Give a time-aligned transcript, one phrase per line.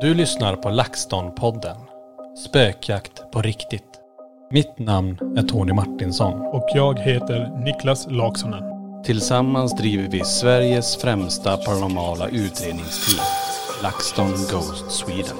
[0.00, 1.76] Du lyssnar på LaxTon-podden.
[2.46, 4.00] Spökjakt på riktigt.
[4.50, 6.40] Mitt namn är Tony Martinsson.
[6.40, 8.62] Och jag heter Niklas Laksonen.
[9.04, 13.26] Tillsammans driver vi Sveriges främsta paranormala utredningsteam.
[13.82, 15.36] LaxTon Ghost Sweden.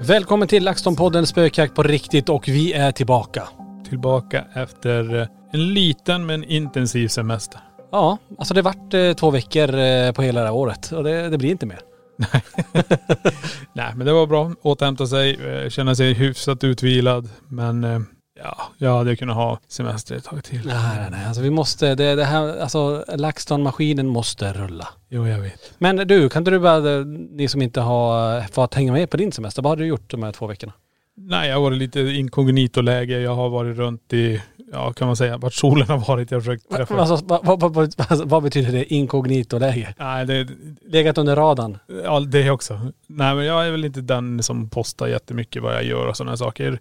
[0.00, 3.48] Välkommen till LaxTon-podden Spökjakt på riktigt och vi är tillbaka.
[3.88, 7.60] Tillbaka efter eh, en liten men intensiv semester.
[7.92, 11.28] Ja, alltså det vart eh, två veckor eh, på hela det här året och det,
[11.28, 11.80] det blir inte mer.
[13.72, 14.52] Nej men det var bra.
[14.62, 17.28] Återhämta sig, eh, känna sig hyfsat utvilad.
[17.48, 18.00] Men eh,
[18.42, 20.60] ja, jag hade kunnat ha semester ett tag till.
[20.66, 21.26] Nej, nej, nej.
[21.26, 24.88] Alltså vi måste, det, det här, alltså LaxTon-maskinen måste rulla.
[25.08, 25.72] Jo jag vet.
[25.78, 29.32] Men du, kan inte du bara, ni som inte har fått hänga med på din
[29.32, 30.72] semester, vad har du gjort de här två veckorna?
[31.18, 33.20] Nej jag har varit lite inkognito-läge.
[33.20, 34.42] Jag har varit runt i,
[34.72, 36.30] ja kan man säga, vart solen har varit.
[36.30, 36.96] Jag har försökt träffa.
[36.96, 39.94] Alltså, vad, vad, vad, vad, betyder det inkognito-läge?
[39.98, 40.48] Nej det,
[40.86, 41.78] Legat under radarn?
[42.04, 42.80] Ja det också.
[43.06, 46.36] Nej men jag är väl inte den som postar jättemycket vad jag gör och sådana
[46.36, 46.80] saker.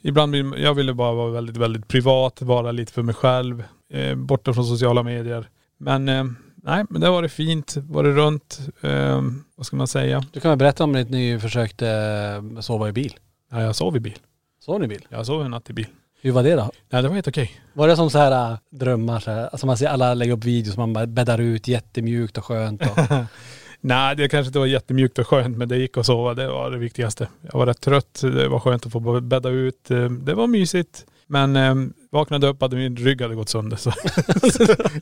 [0.00, 3.64] Ibland vill jag ville bara vara väldigt, väldigt privat, vara lite för mig själv.
[3.92, 5.48] Eh, borta från sociala medier.
[5.78, 7.76] Men eh, nej, men det har varit fint.
[7.76, 9.22] Varit runt, eh,
[9.56, 10.24] vad ska man säga?
[10.32, 13.14] Du kan väl berätta om när ni försökte eh, sova i bil?
[13.50, 14.18] Ja, jag sov i bil.
[14.60, 15.06] Sov ni i bil?
[15.08, 15.86] Jag sov en natt i bil.
[16.24, 16.70] Hur var det då?
[16.90, 17.50] Nej det var helt okej.
[17.72, 20.44] Var det som så här äh, drömmar så här, alltså man ser alla lägga upp
[20.44, 22.98] videos, man bara bäddar ut jättemjukt och skönt och...
[23.80, 26.34] Nej det kanske inte var jättemjukt och skönt men det gick att sova.
[26.34, 27.28] Det var det viktigaste.
[27.52, 28.20] Jag var rätt trött.
[28.22, 29.88] Det var skönt att få bädda ut.
[30.20, 31.06] Det var mysigt.
[31.32, 31.74] Men eh,
[32.10, 33.92] vaknade upp hade min rygg hade gått sönder så,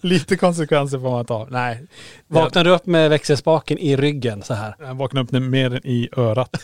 [0.06, 1.46] lite konsekvenser får man ta.
[1.50, 1.86] Nej.
[2.26, 4.74] Vaknade du upp med växelspaken i ryggen så här?
[4.78, 6.56] Jag vaknade upp med mer än i örat.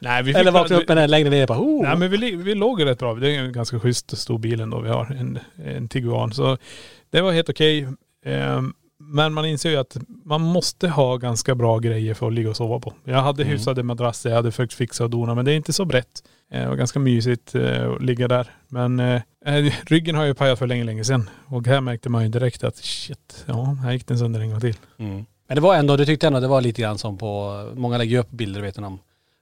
[0.00, 1.82] Nej, vi fick Eller vaknade upp med den längre ner bara oh.
[1.82, 3.14] Nej men vi, vi låg rätt bra.
[3.14, 5.16] Det är en ganska schysst stor bil ändå vi har.
[5.20, 6.32] En, en Tiguan.
[6.32, 6.58] Så
[7.10, 7.88] det var helt okej.
[8.24, 8.74] Ehm,
[9.06, 12.56] men man inser ju att man måste ha ganska bra grejer för att ligga och
[12.56, 12.92] sova på.
[13.04, 13.52] Jag hade Mm.
[13.52, 16.22] hyfsade madrasser, jag hade försökt fixa och dona men det är inte så brett.
[16.52, 18.50] Eh, Det var ganska mysigt eh, att ligga där.
[18.68, 21.30] Men eh, eh, ryggen har ju pajat för länge, länge sedan.
[21.46, 24.60] Och här märkte man ju direkt att shit, ja här gick den sönder en gång
[24.60, 24.76] till.
[24.98, 25.24] Mm.
[25.48, 28.18] Men det var ändå, du tyckte ändå det var lite grann som på, många lägger
[28.18, 28.98] upp bilder vet du, de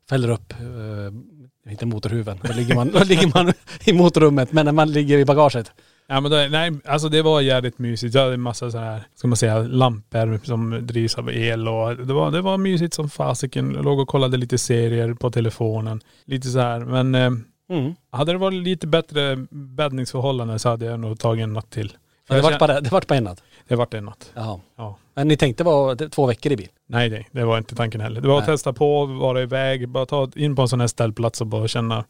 [0.08, 3.52] fäller upp, eh, inte motorhuven, då ligger man, då ligger man
[3.84, 5.72] i motorrummet, men när man ligger i bagaget.
[6.08, 8.14] Ja men det, nej, alltså det var jävligt mysigt.
[8.14, 11.96] Jag hade en massa så här, ska man säga, lampor som drivs av el och
[11.96, 13.72] det var, det var mysigt som fasiken.
[13.72, 16.00] Låg och kollade lite serier på telefonen.
[16.24, 16.80] Lite så här.
[16.80, 17.30] Men eh,
[17.68, 17.94] Mm.
[18.10, 21.92] hade det varit lite bättre bäddningsförhållanden så hade jag nog tagit en natt till.
[22.28, 23.42] Det vart bara, det vart bara en natt.
[23.68, 24.32] det vart en natt.
[24.34, 24.60] Jaha.
[24.76, 24.96] Ja.
[25.14, 26.68] Men ni tänkte vara två veckor i bil?
[26.88, 28.20] Nej nej, det var inte tanken heller.
[28.20, 28.54] Det var att Nej.
[28.56, 32.04] testa på, vara iväg, bara ta in på en sån här ställplats och bara känna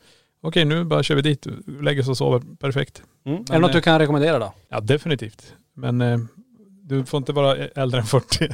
[0.45, 1.47] okej nu bara kör vi dit,
[1.81, 3.03] lägger oss och sover, perfekt.
[3.27, 3.39] Mm.
[3.39, 4.53] är det Men, något du kan rekommendera då?
[4.69, 5.55] Ja definitivt.
[5.75, 6.19] Men eh,
[6.83, 8.49] du får inte vara äldre än 40.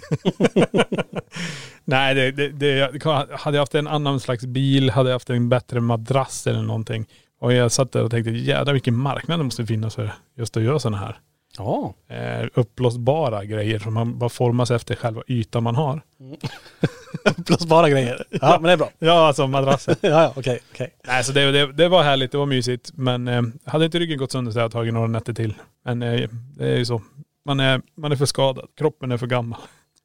[1.85, 5.49] Nej det, det, det, hade jag haft en annan slags bil, hade jag haft en
[5.49, 7.07] bättre madrass eller någonting.
[7.41, 10.63] Och jag satt där och tänkte jävlar vilken marknad det måste finnas för just att
[10.63, 11.19] göra sådana här
[11.59, 11.95] Ja.
[12.09, 16.03] eh, uppblåsbara grejer som man bara formas efter själva ytan man har.
[17.25, 18.25] Uppblåsbara grejer.
[18.31, 18.91] Ja men det är bra.
[18.99, 19.97] Ja alltså madrassen.
[20.01, 20.95] ja ja okej, okej.
[21.07, 22.91] Nej så det, det, det var härligt, det var mysigt.
[22.95, 25.55] Men eh, hade inte ryggen gått sönder så hade jag tagit några nätter till.
[25.85, 27.03] Men eh, det är ju så.
[27.45, 28.67] Man är, man är för skadad.
[28.77, 29.61] Kroppen är för gammal.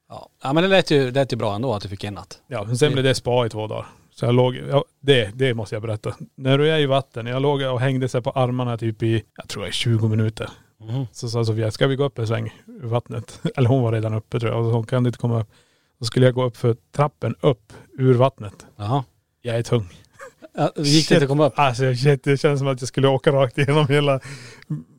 [0.08, 0.28] Ja.
[0.42, 2.40] ja men det lät ju, det lät ju bra ändå att du fick en natt.
[2.46, 3.86] Ja, men sen blev det spa i två dagar.
[4.10, 6.14] Så jag låg, ja, det, det måste jag berätta.
[6.34, 9.48] När du är i vatten, jag låg och hängde sig på armarna typ i, jag
[9.48, 10.50] tror är 20 minuter.
[10.80, 11.06] Mhm.
[11.12, 13.40] Så sa Sofia, ska vi gå upp en sväng ur vattnet?
[13.56, 14.60] Eller hon var redan uppe tror jag.
[14.66, 15.48] Och hon kan inte komma upp.
[15.98, 18.66] Då skulle jag gå upp för trappen upp ur vattnet.
[18.76, 19.04] Jaha.
[19.42, 19.88] Jag är tung.
[20.56, 21.52] Ja, gick det inte att komma upp?
[21.58, 24.20] Alltså shit, det känns som att jag skulle åka rakt igenom hela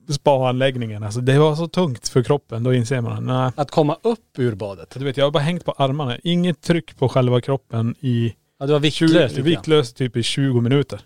[0.10, 1.04] spaanläggningen.
[1.04, 2.64] Alltså det var så tungt för kroppen.
[2.64, 3.52] Då inser man, nej.
[3.56, 4.96] Att komma upp ur badet?
[5.00, 6.18] Du vet jag har bara hängt på armarna.
[6.24, 9.46] Inget tryck på själva kroppen i Ja, du var 20, viktlös lite grann.
[9.50, 11.02] viktlös typ i 20 minuter.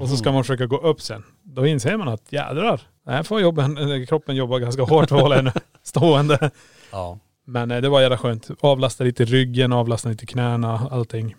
[0.00, 0.34] Och så ska Mm.
[0.34, 1.22] man försöka gå upp sen.
[1.42, 5.36] Då inser man att jädrar, här får jobben, kroppen jobba ganska hårt för att hålla
[5.36, 5.52] henne
[5.82, 6.50] stående.
[6.92, 7.18] Ja.
[7.44, 8.50] Men eh, det var jävla skönt.
[8.60, 11.34] Avlasta lite ryggen, avlasta lite knäna, allting.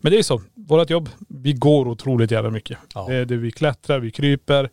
[0.00, 2.78] Men det är ju så, vårt jobb, vi går otroligt jävla mycket.
[2.94, 3.06] Ja.
[3.08, 4.70] Det, det, vi klättrar, vi kryper,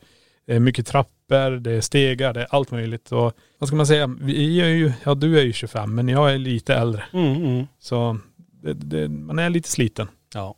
[0.48, 3.12] det är mycket trappor, det är stegar, det är allt möjligt.
[3.12, 6.34] Och vad ska man säga, vi är ju, ja du är ju 25 men jag
[6.34, 7.04] är lite äldre.
[7.14, 7.68] Mm, mm.
[7.80, 10.08] Så det, det, man är lite sliten.
[10.34, 10.56] Ja.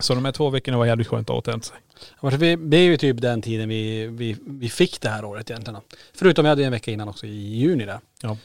[0.00, 1.76] Så de här två veckorna var jävligt skönt att återhämta sig.
[2.38, 5.80] Vi- Det är ju typ den tiden vi, vi, vi fick det här året egentligen.
[6.14, 8.00] Förutom jag hade en vecka innan också i juni där.
[8.22, 8.36] Ja.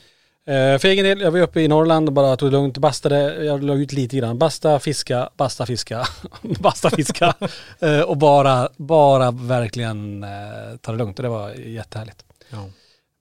[0.53, 3.45] Eh, för egen del, jag var uppe i Norrland och bara tog det lugnt, bastade,
[3.45, 4.37] jag la ut lite grann.
[4.37, 6.07] Basta, fiska, basta, fiska,
[6.41, 7.33] basta, fiska.
[7.79, 10.29] eh, och bara, bara verkligen eh,
[10.81, 12.25] ta det lugnt och det var jättehärligt.
[12.49, 12.65] Ja.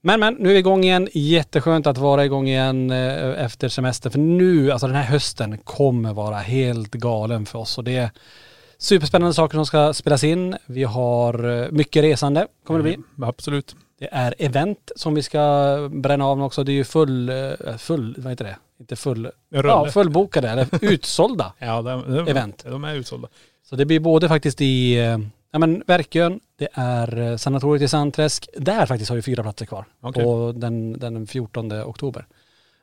[0.04, 1.08] Men men, nu är vi igång igen.
[1.12, 4.10] Jätteskönt att vara igång igen eh, efter semester.
[4.10, 7.78] För nu, alltså den här hösten kommer vara helt galen för oss.
[7.78, 8.10] Och det är
[8.78, 10.56] superspännande saker som ska spelas in.
[10.66, 12.94] Vi har eh, mycket resande, kommer det bli.
[12.94, 13.76] Mm, absolut.
[13.98, 16.64] Det är event som vi ska bränna av också.
[16.64, 18.56] Det är ju full, eh, full, vad heter det?
[18.80, 19.68] Inte full, Rulle.
[19.68, 21.52] ja fullbokade eller utsålda.
[21.58, 22.64] Ja, de, de, Event.
[22.68, 23.28] De är utsålda.
[23.64, 24.98] Så det blir både faktiskt i,
[25.52, 28.48] ja men Verkön, det är eh, sanatoriet i Sandträsk.
[28.56, 29.84] Där faktiskt har vi fyra platser kvar.
[30.00, 30.24] Okej.
[30.24, 32.26] På den, den 14 oktober.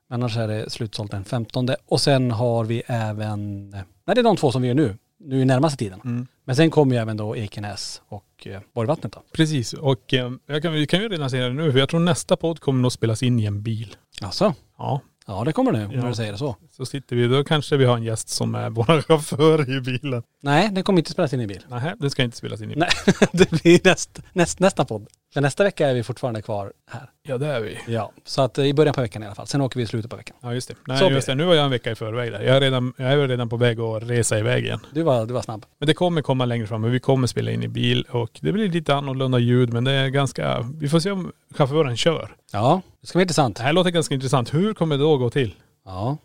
[0.10, 1.70] Annars är det slutsålt den 15.
[1.86, 5.42] Och sen har vi även, nej det är de två som vi gör nu, nu
[5.42, 6.02] i närmaste tiden.
[6.04, 6.28] Mm.
[6.46, 9.22] Men sen kommer ju även då Ekenäs och eh, Borgvattnet då.
[9.32, 9.74] Precis.
[9.74, 12.36] Och eh, jag kan, vi kan ju redan säga det nu, för jag tror nästa
[12.38, 13.96] podd kommer nog spelas in i en bil.
[14.22, 15.02] Alltså, Ja.
[15.30, 16.02] Ja det kommer nu Ja.
[16.02, 16.56] när du säger det så.
[16.72, 20.24] Så sitter vi, då kanske vi har en gäst som är vår chaufför i bilen.
[20.42, 21.66] Nej, det kommer inte spelas in i bil.
[21.70, 22.90] Nej, det ska inte spelas in i Nej,
[23.32, 25.08] det blir näst, näst, nästa podd.
[25.34, 27.10] För nästa vecka är vi fortfarande kvar här.
[27.24, 27.78] Ja det är vi.
[27.88, 29.48] Ja, så att eh, i början på veckan i alla fall.
[29.48, 30.38] Sen åker vi i slutet på veckan.
[30.42, 30.76] Ja just det.
[30.88, 32.42] Nej just det, nu var jag en vecka i förväg där.
[32.42, 34.80] Jag är redan, jag är redan på väg att resa iväg igen.
[34.94, 35.66] Du var, du var snabb.
[35.80, 38.52] Men det kommer komma längre fram, men vi kommer spela in i bil och det
[38.52, 42.36] blir lite annorlunda ljud men det är ganska, vi får se om chauffören kör.
[42.52, 43.58] Ja, det ska bli intressant.
[43.58, 44.54] Det här låter ganska intressant.
[44.54, 45.56] Hur kommer det då gå till?
[45.86, 46.18] Ja,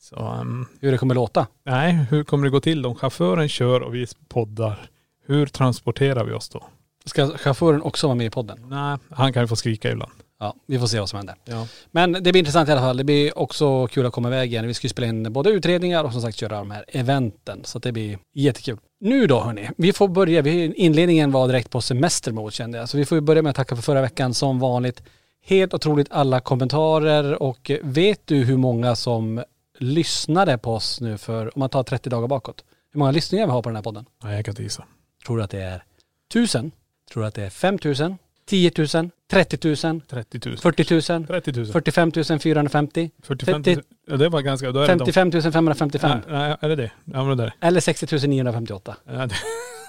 [0.00, 1.46] Så, ehm, hur det kommer låta.
[1.66, 4.78] nej, hur kommer det gå till om chauffören kör och vi poddar?
[5.26, 6.64] Hur transporterar vi oss då?
[7.04, 8.66] Ska chauffören också vara med i podden?
[8.68, 10.12] Nej, han kan ju få skrika ibland.
[10.42, 11.34] Ja, vi får se vad som händer.
[11.44, 11.66] Ja.
[11.90, 12.96] Men det blir intressant i alla fall.
[12.96, 14.66] Det blir också kul att komma iväg igen.
[14.66, 17.60] Vi ska ju spela in både utredningar och som sagt köra de här eventen.
[17.64, 18.78] Så det blir jättekul.
[19.00, 20.42] Nu då hörni, vi får börja.
[20.42, 22.88] Vi, inledningen var direkt på semestermode kände jag.
[22.88, 25.02] Så vi får börja med att tacka för förra veckan som vanligt.
[25.44, 29.42] Helt otroligt alla kommentarer och vet du hur många som
[29.78, 32.64] lyssnade på oss nu för, om man tar 30 dagar bakåt.
[32.92, 34.04] Hur många lyssningar vi har på den här podden?
[34.22, 34.84] Nej, jag kan inte gissa.
[35.26, 35.84] Tror du att det är
[36.30, 36.72] 1000?
[37.12, 38.18] Tror du att det är 5000?
[38.46, 39.10] 10 000?
[39.30, 40.00] 30 000?
[40.00, 40.56] 30 000.
[40.58, 41.26] 40 000?
[41.26, 41.66] 30 000.
[41.66, 43.10] 45 450?
[43.22, 43.84] 45 30 000.
[44.06, 46.10] Ja det var ganska, då är det de- 55 555?
[46.28, 46.90] Nej, nej, är det det?
[47.04, 47.52] Ja men det är.
[47.60, 48.96] Eller 60 958?
[49.06, 49.34] Ja, det.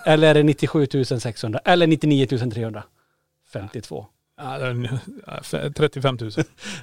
[0.06, 0.88] Eller är det 97
[1.20, 1.60] 600?
[1.66, 4.06] Eller 99 352?
[4.38, 6.32] Ja, det är, ja, f- 35 000.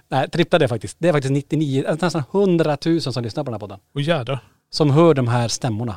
[0.08, 0.96] Nej, trippla det faktiskt.
[1.00, 3.78] Det är faktiskt 99, alltså nästan 100 000 som lyssnar på den här podden.
[3.94, 4.38] Och jädrar.
[4.70, 5.96] Som hör de här stämmorna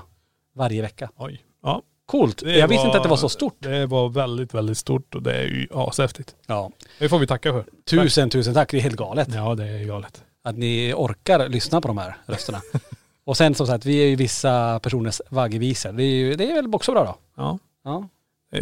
[0.56, 1.10] varje vecka.
[1.16, 1.42] Oj.
[1.64, 1.82] Ja.
[2.06, 2.38] Coolt.
[2.38, 3.56] det Jag visste inte att det var så stort.
[3.60, 6.36] Det var väldigt, väldigt stort och det är ju ashäftigt.
[6.48, 6.72] Ja.
[7.00, 7.66] Det får vi tacka för.
[7.90, 8.72] Tusen, tusen tack.
[8.72, 9.28] Det är helt galet.
[9.34, 10.24] Ja det är galet.
[10.44, 12.62] Att ni orkar lyssna på de här rösterna.
[13.26, 15.92] Och sen som sagt, vi är ju vissa personers vaggevisor.
[15.92, 17.16] Det är, ju, det är väl också bra då?
[17.36, 17.60] Ja.
[17.84, 18.08] Ja.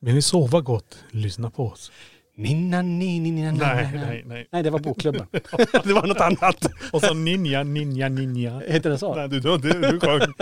[0.00, 0.98] Vill ni sova gott?
[1.10, 1.92] Lyssna på oss.
[2.38, 4.48] Ninna, ni, ni, ni, Nej, nej, nej.
[4.52, 5.26] Nej, det var bokklubben.
[5.84, 6.66] det var något annat.
[6.92, 8.62] Och så ninja, ninja, ninja.
[8.66, 9.14] Heter det så?
[9.14, 10.20] Nej du, du, du, du sjöng.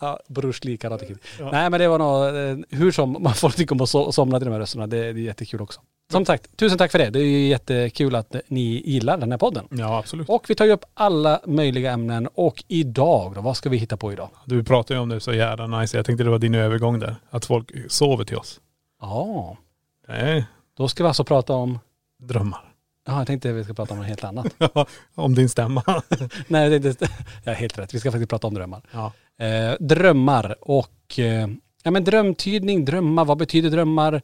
[0.00, 1.18] Ja, Bruce Lee Karate Kid.
[1.52, 4.38] Nej men det var nog, eh, hur som, man får tycka om att so- somna
[4.38, 4.86] till de här rösterna.
[4.86, 5.80] Det, det är jättekul också.
[6.12, 7.10] Som sagt, tusen tack för det.
[7.10, 9.64] Det är ju jättekul att ni gillar den här podden.
[9.70, 10.28] Ja absolut.
[10.28, 13.96] Och vi tar ju upp alla möjliga ämnen och idag då, vad ska vi hitta
[13.96, 14.28] på idag?
[14.44, 15.96] Du pratar ju om det så jävla nice.
[15.96, 17.16] Jag tänkte det var din övergång där.
[17.30, 18.60] Att folk sover till oss.
[19.00, 19.56] Ja,
[20.08, 21.78] Nej, då ska vi alltså prata om,
[22.22, 22.74] drömmar.
[23.06, 24.46] ja jag tänkte vi ska prata om något helt annat.
[25.14, 25.82] om din stämma.
[26.48, 27.10] Nej, det, det,
[27.44, 27.94] jag är helt rätt.
[27.94, 28.82] Vi ska faktiskt prata om drömmar.
[28.92, 29.12] ja.
[29.44, 31.48] Eh, drömmar och, eh,
[31.82, 34.22] ja men drömtydning, drömmar, vad betyder drömmar?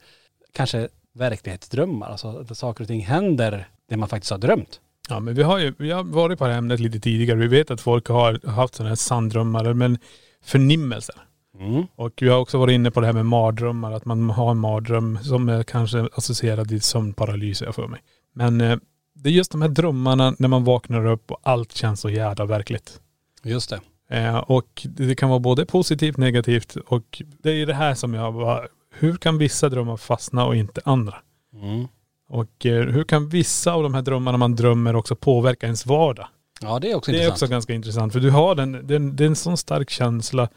[0.52, 4.80] Kanske verklighetsdrömmar, alltså att saker och ting händer det man faktiskt har drömt.
[5.08, 7.38] Ja men vi har ju, vi har varit på det här ämnet lite tidigare.
[7.38, 9.98] Vi vet att folk har haft sådana här sanndrömmar, men
[10.42, 11.14] förnimmelser.
[11.58, 11.86] Mm.
[11.96, 14.58] Och vi har också varit inne på det här med mardrömmar, att man har en
[14.58, 18.00] mardröm som är kanske associerad i sömnparalys, jag för mig.
[18.34, 18.78] Men eh,
[19.14, 22.44] det är just de här drömmarna när man vaknar upp och allt känns så jävla
[22.44, 23.00] verkligt.
[23.42, 23.80] Just det.
[24.16, 26.76] Eh, och det kan vara både positivt negativt.
[26.76, 28.60] Och det är det här som jag bara,
[28.94, 31.14] hur kan vissa drömmar fastna och inte andra?
[31.54, 31.88] Mm.
[32.28, 36.26] Och eh, hur kan vissa av de här drömmarna man drömmer också påverka ens vardag?
[36.60, 37.42] Ja det är också Det är intressant.
[37.42, 40.48] också ganska intressant för du har den, den, det är en sån stark känsla.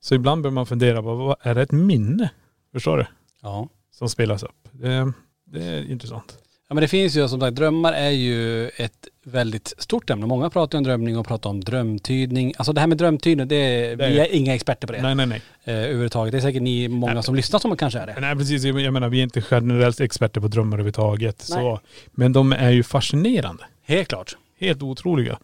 [0.00, 2.30] Så ibland bör man fundera på, vad, är det ett minne?
[2.72, 3.06] Förstår du?
[3.42, 3.68] Ja.
[3.92, 4.68] Som spelas upp.
[4.72, 5.12] Det,
[5.44, 6.38] det är intressant.
[6.68, 10.26] Ja men det finns ju som sagt, drömmar är ju ett väldigt stort ämne.
[10.26, 12.52] Många pratar om drömning och pratar om drömtydning.
[12.56, 13.56] Alltså det här med drömtydning, det
[13.96, 15.02] Det är- vi är inga experter på det.
[15.02, 15.42] Nej nej nej.
[15.64, 16.32] Eh, överhuvudtaget.
[16.32, 17.22] Det är säkert ni många Nej.
[17.22, 18.16] som lyssnar som kanske är det.
[18.20, 21.46] Nej precis, jag jag menar vi är inte generellt experter på drömmar överhuvudtaget.
[21.50, 21.58] Nej.
[21.58, 21.80] Så,
[22.10, 23.64] men de är ju fascinerande.
[23.82, 24.36] Helt klart.
[24.60, 25.38] Helt otroliga.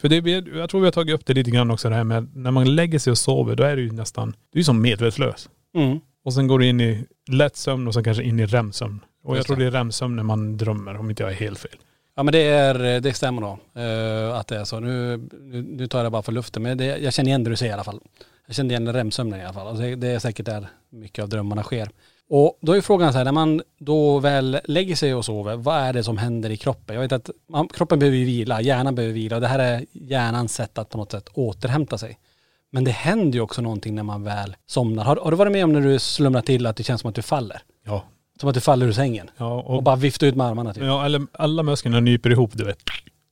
[0.00, 2.36] För det, jag tror vi har tagit upp det lite grann också det här med
[2.36, 5.48] när man lägger sig och sover, då är du ju nästan, du är som medvetslös.
[5.74, 5.98] Mm.
[6.24, 9.00] Och sen går du in i lätt sömn och sen kanske in i REM-sömn.
[9.24, 9.62] Och jag tror det.
[9.62, 11.76] det är REM-sömn när man drömmer, om inte jag är helt fel.
[12.16, 13.58] Ja men det är, det stämmer då.
[13.80, 14.80] eh, att det är så.
[14.80, 16.62] Nu, nu, nu tar jag det bara för luften.
[16.62, 18.00] Men det, jag känner igen det du säger i alla fall.
[18.46, 19.66] Jag känner igen REM-sömnen i alla fall.
[19.66, 21.88] Alltså det, det är säkert där mycket av drömmarna sker.
[22.28, 25.76] Och då är frågan så här, när man då väl lägger sig och sover, vad
[25.76, 26.94] är det som händer i kroppen?
[26.94, 29.84] Jag vet att man, kroppen behöver ju vila, hjärnan behöver vila och det här är
[29.92, 32.18] hjärnans sätt att på något sätt återhämta sig.
[32.72, 35.04] Men det händer ju också någonting när man väl somnar.
[35.04, 37.14] Har, har du varit med om när du slumrar till att det känns som att
[37.14, 37.60] du faller?
[37.84, 38.04] Ja.
[38.40, 39.30] Som att du faller ur sängen?
[39.36, 40.82] Ja, Och, och, bara viftar ut med armarna typ.
[40.82, 42.78] ja eller alla musklerna nyper ihop du vet.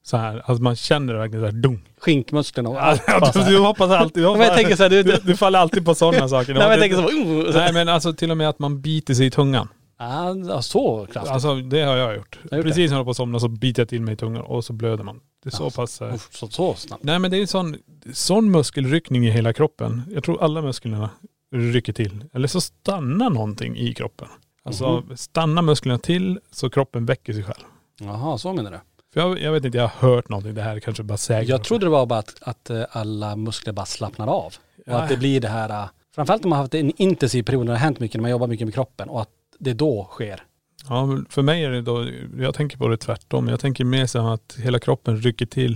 [0.07, 1.89] Så här, alltså man känner det verkligen så här dung.
[1.99, 3.03] Skinkmusklerna och allt.
[3.33, 5.85] så du, hoppas alltid, du, Men jag tänker så här, du, du, du, faller alltid
[5.85, 6.55] på sådana saker.
[6.55, 7.11] nej men jag tänker så,
[7.49, 7.55] uh.
[7.55, 9.69] Nej men alltså till och med att man biter sig i tungan.
[9.99, 11.33] Ja, så kraftigt.
[11.33, 12.39] Alltså det har jag gjort.
[12.43, 14.43] Gjort Precis när jag håller på att somna så biter jag till mig i tungan
[14.43, 15.21] och så blöder man.
[15.43, 16.03] Det är så Alltså, pass...
[16.03, 17.03] eh, Uff, så, så snabbt.
[17.05, 17.77] Nej men det är en sån,
[18.13, 20.03] sån muskelryckning i hela kroppen.
[20.15, 21.11] Jag tror alla musklerna
[21.55, 22.25] rycker till.
[22.35, 24.29] Eller så stannar någonting i kroppen.
[24.65, 25.17] Alltså Mhm.
[25.17, 27.65] stannar musklerna till så kroppen väcker sig själv.
[28.01, 28.79] Jaha, så menar du?
[29.15, 30.55] För jag, jag vet inte, jag har hört någonting.
[30.55, 33.73] Det här kanske bara säger Jag trodde det var bara att, att eh, alla muskler
[33.73, 34.47] bara slappnar av.
[34.47, 35.03] Och Ja.
[35.03, 37.73] att det blir det här, eh, framförallt om man har haft en intensiv period när
[37.73, 39.29] det har hänt mycket, när man jobbar mycket med kroppen och att
[39.59, 40.43] det då sker.
[40.89, 42.07] Ja, för mig är det då,
[42.39, 43.49] jag tänker på det tvärtom.
[43.49, 45.75] Jag tänker mer så att hela kroppen rycker till.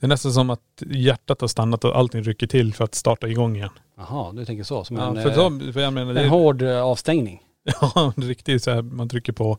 [0.00, 3.28] Det är nästan som att hjärtat har stannat och allting rycker till för att starta
[3.28, 3.70] igång igen.
[3.96, 4.84] Jaha, du tänker så.
[4.84, 7.42] Som Ja, en, för, eh, så, för jag menar, det en är, hård avstängning.
[7.80, 9.58] ja, riktigt så här, man trycker på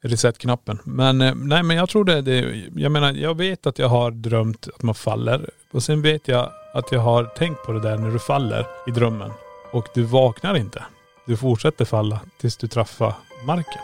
[0.00, 0.78] reset-knappen.
[0.84, 4.10] Men eh, nej men jag tror det, det, jag menar jag vet att jag har
[4.10, 5.50] drömt att man faller.
[5.70, 8.90] Och sen vet jag att jag har tänkt på det där när du faller i
[8.90, 9.30] drömmen.
[9.72, 10.84] Och du vaknar inte.
[11.26, 13.14] Du fortsätter falla tills du träffar
[13.46, 13.82] marken.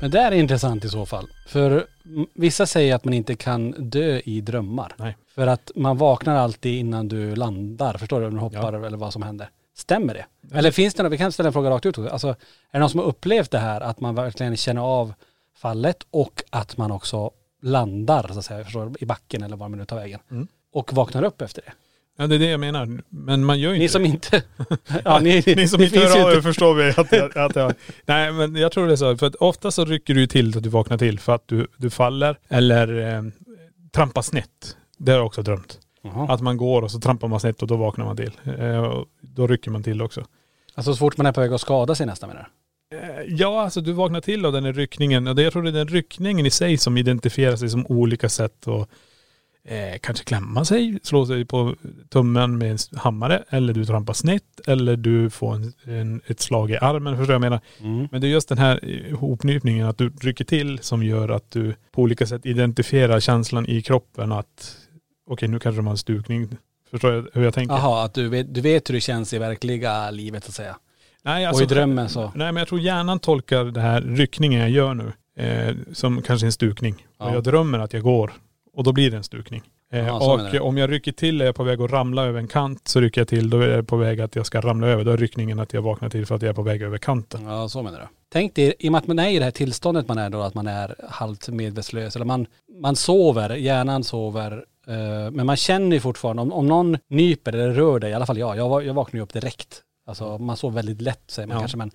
[0.00, 1.28] Men det är intressant i så fall.
[1.46, 1.86] För
[2.34, 4.94] vissa säger att man inte kan dö i drömmar.
[4.96, 5.16] Nej.
[5.28, 7.98] För att man vaknar alltid innan du landar.
[7.98, 8.26] Förstår du?
[8.26, 9.50] När du hoppar eller vad som händer.
[9.74, 10.56] Stämmer det?
[10.56, 12.10] Eller finns det något, vi kan ställa en fråga rakt ut också.
[12.10, 12.34] Alltså, är
[12.72, 15.14] det någon som har upplevt det här att man verkligen känner av
[15.56, 17.30] fallet och att man också
[17.62, 20.20] landar så att säga, förstår du, i backen eller var man nu tar vägen.
[20.30, 20.48] Mm.
[20.72, 21.72] Och vaknar upp efter det.
[22.20, 23.00] Ja det är det jag menar.
[23.08, 24.08] Men man gör ju Ni inte som det.
[24.08, 24.42] inte...
[25.04, 27.72] ja, ni, Ni som inte ju hör av er förstår vi att, jag- att jag,
[28.06, 29.16] Nej men jag tror det är så.
[29.16, 31.66] För att ofta så rycker du till så att du vaknar till för att du,
[31.76, 33.22] du faller eller eh,
[33.94, 34.76] trampar snett.
[34.98, 35.78] Det har jag också drömt.
[36.02, 36.32] Jaha.
[36.32, 38.32] Att man går och så trampar man snett och då vaknar man till.
[38.58, 40.24] Eh, och då rycker man till också.
[40.74, 42.48] Alltså så fort man är på väg att skada sig nästan menar?
[42.94, 45.26] Eh, Ja, alltså du vaknar till av den här ryckningen.
[45.26, 48.28] Och det, jag tror det är den ryckningen i sig som identifierar sig som olika
[48.28, 48.88] sätt och
[49.68, 51.74] eh, kanske klämma sig, slå sig på
[52.08, 53.44] tummen med en hammare.
[53.48, 54.60] Eller du trampar snett.
[54.66, 57.16] Eller du får en, en, ett slag i armen.
[57.16, 57.60] Förstår jag menar?
[57.80, 58.08] Mm.
[58.12, 61.74] Men det är just den här ihopnypningen, att du rycker till som gör att du
[61.92, 64.76] på olika sätt identifierar känslan i kroppen att
[65.30, 66.48] okej nu kanske de har en stukning.
[66.90, 67.74] Förstår du hur jag tänker?
[67.74, 70.76] Jaha, att du vet, du vet hur det känns i verkliga livet så att säga.
[71.22, 72.32] Nej, och i drömmen så.
[72.34, 76.46] Nej men jag tror hjärnan tolkar det här ryckningen jag gör nu eh, som kanske
[76.46, 77.06] en stukning.
[77.18, 77.26] Ja.
[77.28, 78.32] Och jag drömmer att jag går
[78.72, 79.62] och då blir det en stukning.
[79.92, 82.48] Eh, menar och om jag rycker till är jag på väg att ramla över en
[82.48, 85.04] kant så rycker jag till då är jag på väg att jag ska ramla över.
[85.04, 87.44] Då är ryckningen att jag vaknar till för att jag är på väg över kanten.
[87.46, 88.06] Ja, så menar du.
[88.32, 90.40] Tänk dig, i och med att man är i det här tillståndet man är då,
[90.40, 92.46] att man är halvt medvetslös, eller man,
[92.82, 97.70] man sover, hjärnan sover, eh, men man känner ju fortfarande, om, om någon nyper eller
[97.70, 99.82] rör dig, i alla fall jag, jag, jag vaknar ju upp direkt.
[100.06, 101.60] Alltså man sover väldigt lätt säger man Ja.
[101.60, 101.90] kanske, men,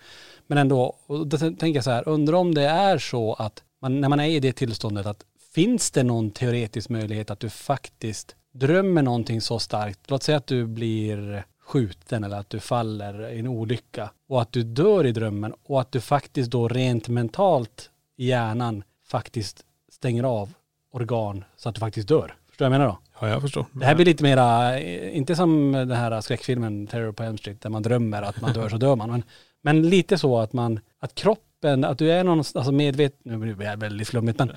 [0.47, 4.09] men ändå, då tänker jag så här, undrar om det är så att man, när
[4.09, 9.01] man är i det tillståndet, att finns det någon teoretisk möjlighet att du faktiskt drömmer
[9.01, 13.47] någonting så starkt, låt säga att du blir skjuten eller att du faller i en
[13.47, 18.27] olycka och att du dör i drömmen och att du faktiskt då rent mentalt i
[18.27, 20.53] hjärnan faktiskt stänger av
[20.91, 22.35] organ så att du faktiskt dör.
[22.47, 22.99] Förstår du vad jag menar då?
[23.21, 23.65] Ja, jag förstår.
[23.71, 27.61] Det här blir lite mera, eh, inte som den här skräckfilmen Terror på Elm Street
[27.61, 29.09] där man drömmer att man dör så dör man.
[29.09, 29.23] Men,
[29.61, 33.53] men lite så att man, att kroppen, att du är någon, alltså medveten, nu blir
[33.53, 34.47] det väldigt flummigt men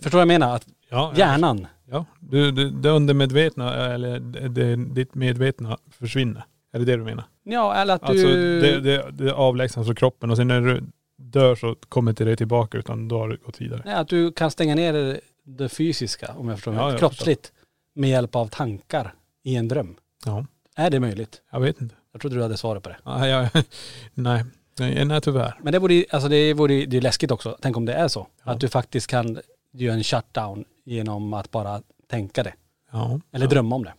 [0.00, 0.54] förstår du vad jag menar?
[0.56, 6.44] Att ja, hjärnan, Ja, du, du, det undermedvetna eller det, ditt medvetna försvinner.
[6.72, 7.24] Är det det du menar?
[7.44, 10.82] ja eller att du, Alltså det, det, det avlägsnas från kroppen och sen när du
[11.18, 13.82] dör så kommer inte det tillbaka utan då har det gått vidare.
[13.84, 17.52] nej, att du kan stänga ner det fysiska, om jag förstår Ja, ja, jag kroppsligt,
[17.94, 19.96] med hjälp av tankar i en dröm.
[20.24, 20.46] Ja,
[20.76, 21.42] Är det möjligt?
[21.52, 21.94] jag vet inte.
[22.12, 22.96] Jag trodde du hade svaret på det.
[23.04, 23.48] Ja, jag,
[24.14, 24.44] nej,
[24.78, 25.58] nej, nej tyvärr.
[25.62, 27.58] Men det vore, alltså det vore det är läskigt också.
[27.60, 28.26] Tänk om det är så.
[28.44, 28.52] Ja.
[28.52, 29.38] Att du faktiskt kan
[29.72, 32.54] göra en shutdown genom att bara tänka det.
[32.92, 33.20] Ja.
[33.32, 33.50] Eller ja.
[33.50, 33.92] drömma om det.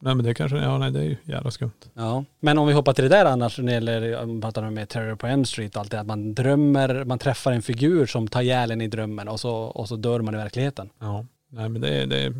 [0.00, 1.90] Nej men det kanske, ja nej det är ju jävla skumt.
[1.94, 2.24] Ja.
[2.40, 4.88] Men om vi hoppar till det där annars när det gäller, om vi pratar med
[4.88, 8.28] Terror på Elm Street och allt det att man drömmer, man träffar en figur som
[8.28, 10.90] tar ihjäl en i drömmen och så, och så dör man i verkligheten.
[10.98, 11.26] Ja.
[11.48, 12.34] Nej men det är, det är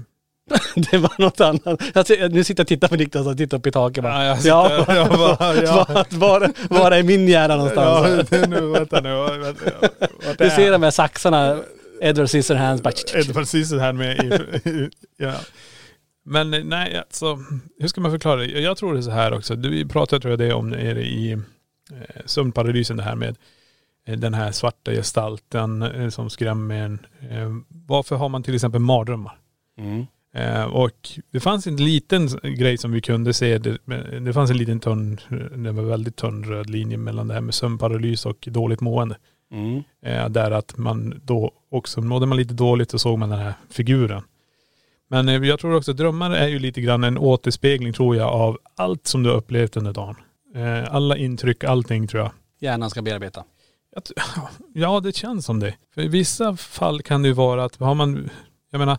[0.90, 1.82] det var något annat.
[1.94, 4.24] Jag ser, nu sitter jag och tittar på Niklas och tittar upp i taket bara.
[4.24, 5.86] Ja, jag ja, sitter- jag bara, ja.
[6.10, 8.28] Var, var, var är min hjärna någonstans?
[8.30, 9.38] Ja, nu, vänta nu.
[9.38, 11.60] Vänta, du ser de här saxarna,
[12.00, 12.92] Edward Scissorhands bara...
[13.64, 15.34] Så här med i, ja.
[16.24, 17.38] Men nej, alltså,
[17.78, 18.46] hur ska man förklara det?
[18.46, 19.56] Jag tror det är så här också.
[19.56, 21.40] Du vi pratade tror jag det om nere i eh,
[22.24, 23.36] sömnparalysen det här med
[24.06, 26.98] eh, den här svarta gestalten eh, som skrämmer en.
[27.68, 29.38] Varför har man till exempel mardrömmar?
[29.78, 30.06] Mm.
[30.34, 33.58] Eh, och det fanns en liten grej som vi kunde se.
[33.58, 33.78] Det,
[34.20, 35.20] det fanns en liten tunn,
[35.56, 39.16] det var väldigt tunn röd linje mellan det här med sömnparalys och dåligt mående.
[39.52, 39.82] Mm.
[40.02, 43.54] Eh, där att man då också, mådde man lite dåligt så såg man den här
[43.70, 44.22] figuren.
[45.10, 48.58] Men eh, jag tror också drömmar är ju lite grann en återspegling tror jag av
[48.76, 50.16] allt som du har upplevt under dagen.
[50.88, 52.32] Alla intryck, allting tror jag.
[52.60, 53.44] Hjärnan ska bearbeta.
[54.74, 55.74] Ja det känns som det.
[55.94, 58.30] För i vissa fall kan det ju vara att har man,
[58.70, 58.98] jag menar,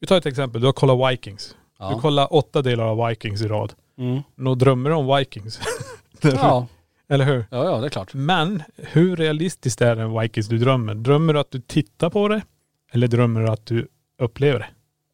[0.00, 1.48] vi tar ett exempel, du har kollat Vikings.
[1.78, 2.00] Du Ja.
[2.00, 3.72] kollar åtta delar av Vikings i rad.
[3.98, 4.22] Mm.
[4.36, 5.60] Nå drömmer du om Vikings.
[6.22, 6.66] Ja.
[7.08, 7.44] Eller hur?
[7.50, 8.14] ja, ja det är klart.
[8.14, 10.94] Men hur realistiskt är det en Vikings du drömmer?
[10.94, 12.42] Drömmer du att du tittar på det?
[12.92, 13.88] Eller drömmer du att du
[14.22, 14.66] upplever det?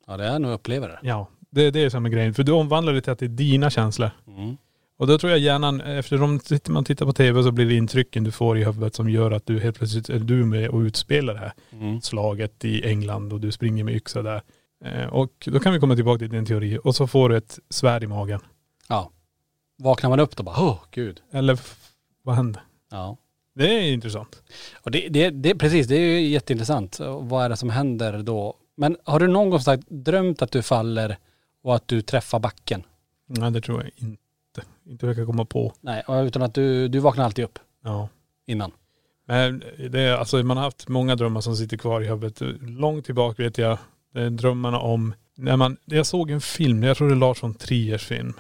[0.06, 0.98] Ja det är nog upplevare.
[1.02, 1.28] Ja.
[1.50, 2.32] Det, det är samma grej.
[2.32, 4.10] För du omvandlar det till att det är dina känslor.
[4.28, 4.56] Mm.
[4.98, 8.24] Och då tror jag hjärnan, eftersom sitter man tittar på tv så blir det intrycken
[8.24, 11.34] du får i huvudet som gör att du helt plötsligt är du med och utspelar
[11.34, 12.00] det här Mm.
[12.00, 14.42] slaget i England och du springer med yxa där.
[14.84, 16.78] Eh, och då kan vi komma tillbaka till din teori.
[16.84, 18.40] Och så får du ett svärd i magen.
[18.88, 19.10] Ja.
[19.78, 21.20] Vaknar man upp då bara, åh gud.
[21.32, 21.60] Eller
[22.22, 22.60] vad hände?
[22.90, 23.16] Ja.
[23.54, 24.42] Det är intressant.
[24.82, 26.98] Och det, det, det, precis, det är ju jätteintressant.
[27.00, 28.56] Och Vad är det som händer då?
[28.76, 31.16] Men har du någon gång sagt, drömt att du faller
[31.62, 32.82] och att du träffar backen?
[33.26, 34.20] Nej det tror jag inte.
[34.86, 35.72] Inte jag kan komma på.
[35.80, 38.08] Nej, utan att du, du vaknar alltid upp Ja.
[38.46, 38.70] innan.
[39.26, 42.40] Men det är, alltså man har haft många drömmar som sitter kvar i huvudet.
[42.62, 43.78] Långt tillbaka vet jag,
[44.14, 47.42] det är drömmarna om, när man, jag såg en film, jag tror det är Lars
[47.42, 48.32] von Triers film.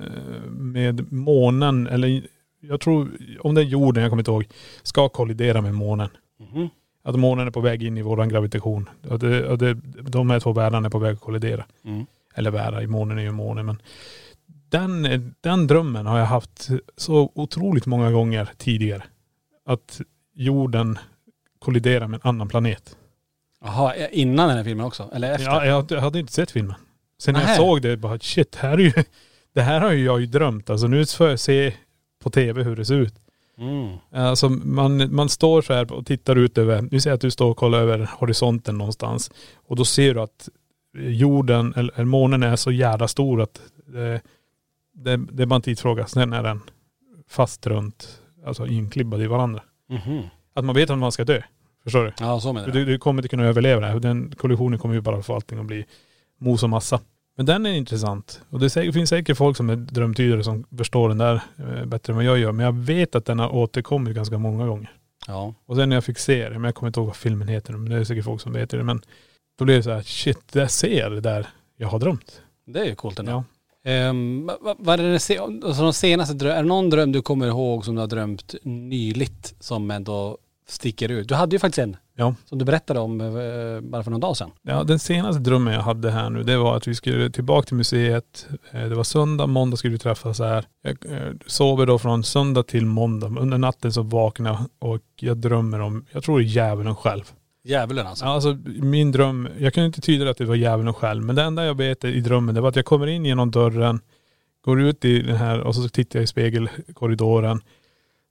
[0.00, 2.22] eh, Med månen, eller
[2.60, 4.44] jag tror, om det är jorden, jag kommer inte ihåg,
[4.82, 6.08] ska kollidera med månen.
[6.40, 6.68] Mhm.
[7.02, 8.88] Att månen är på väg in i våran gravitation.
[9.08, 11.64] Och det, och det, de här två världarna är på väg att kollidera.
[11.84, 12.06] Mm.
[12.34, 13.82] Eller världar, i månen är ju månen men
[14.70, 19.02] den, den drömmen har jag haft så otroligt många gånger tidigare.
[19.66, 20.00] Att
[20.34, 20.98] jorden
[21.58, 22.96] kolliderar med en annan planet.
[23.64, 25.10] Jaha, innan den här filmen också?
[25.12, 25.46] Eller efter?
[25.46, 26.74] Ja, jag, jag hade inte sett filmen.
[27.20, 28.92] Sen när jag såg det, bara shit, här är ju,
[29.54, 30.70] det här har ju jag ju drömt.
[30.70, 31.74] Alltså nu får jag se
[32.22, 33.14] på tv hur det ser ut.
[33.58, 33.96] Mm.
[34.12, 37.50] Alltså man, man står så här och tittar ut över, vi säger att du står
[37.50, 39.30] och kollar över horisonten någonstans.
[39.54, 40.48] Och då ser du att
[40.98, 44.20] jorden, eller, månen är så jävla stor att det,
[44.94, 46.06] det, det är bara en tidsfråga.
[46.06, 46.60] Sen är den
[47.28, 49.62] fast runt, alltså inklibbad i varandra.
[49.88, 50.22] Mhm.
[50.54, 51.42] Att man vet att man ska dö.
[51.88, 52.12] Förstår du?
[52.20, 52.84] Ja, så menar Du, du.
[52.84, 53.98] du kommer inte kunna överleva det här.
[54.00, 55.84] Den kollisionen kommer ju bara få allting att bli
[56.40, 57.00] mos och massa.
[57.36, 58.40] Men den är intressant.
[58.50, 62.16] Och det finns säkert folk som är drömtydare som förstår den där eh, bättre än
[62.16, 62.52] vad jag gör.
[62.52, 64.90] Men jag vet att den har återkommit ganska många gånger.
[65.26, 65.54] Ja.
[65.66, 67.72] Och sen när jag fick se det, men jag kommer inte ihåg vad filmen heter
[67.72, 68.82] men det är säkert folk som vet det.
[68.82, 69.00] Men
[69.58, 71.46] då blev det så här, shit, jag ser det där
[71.76, 72.40] jag har drömt.
[72.66, 73.32] Det är ju coolt ändå.
[73.32, 73.44] Ja.
[73.90, 77.46] Ehm, vad, vad- är det, alltså de senaste dröm, är det någon dröm du kommer
[77.46, 81.28] ihåg som du har drömt nyligt som ändå sticker ut?
[81.28, 82.34] Du hade ju faktiskt en Ja.
[82.44, 84.50] som du berättade om eh, bara för någon dag sedan.
[84.62, 87.76] Ja, den senaste drömmen jag hade här nu, det var att vi skulle tillbaka till
[87.76, 88.46] museet.
[88.72, 90.64] Eh, Det var söndag, måndag skulle vi träffas här.
[90.82, 93.26] Jag eh, sover då från söndag till måndag.
[93.40, 97.22] Under natten så vaknar jag och jag drömmer om, jag tror det är djävulen själv.
[97.64, 98.24] Djävulen alltså.
[98.24, 101.22] Ja, Alltså min dröm, jag kunde inte tyda att det var djävulen själv.
[101.24, 104.00] Men det enda jag vet i drömmen det var att jag kommer in genom dörren,
[104.64, 107.60] går ut i den här och så tittar jag i spegelkorridoren.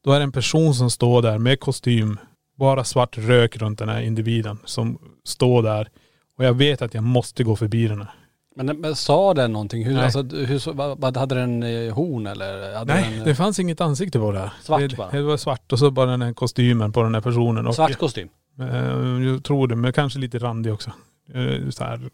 [0.08, 2.20] Då är det en person som står där med kostym,
[2.56, 5.89] bara svart rök runt den här individen som står där.
[6.38, 8.12] Och jag vet att jag måste gå förbi den här.
[8.56, 9.86] Men, men sa den någonting?
[9.86, 10.04] Hur, Nej.
[10.04, 12.76] alltså, hur, vad, hade den eh, horn eller?
[12.76, 14.54] Hade Nej, den, det fanns inget ansikte på det här.
[14.62, 15.12] Svart det, bara?
[15.12, 17.67] Det var svart och så bara den här kostymen på den här personen.
[17.67, 18.30] Och, svart kostym?
[18.60, 20.91] Eh, jag tror det, men kanske lite randig också.
[21.34, 22.10] Eh, så här eh,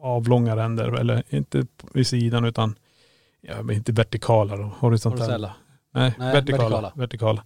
[0.00, 2.74] avlånga ränder, eller inte i sidan utan,
[3.40, 5.54] ja, inte vertikala då, horisontella.
[5.96, 6.92] Nej, Nej, vertikala, vertikala.
[6.94, 7.42] vertikala.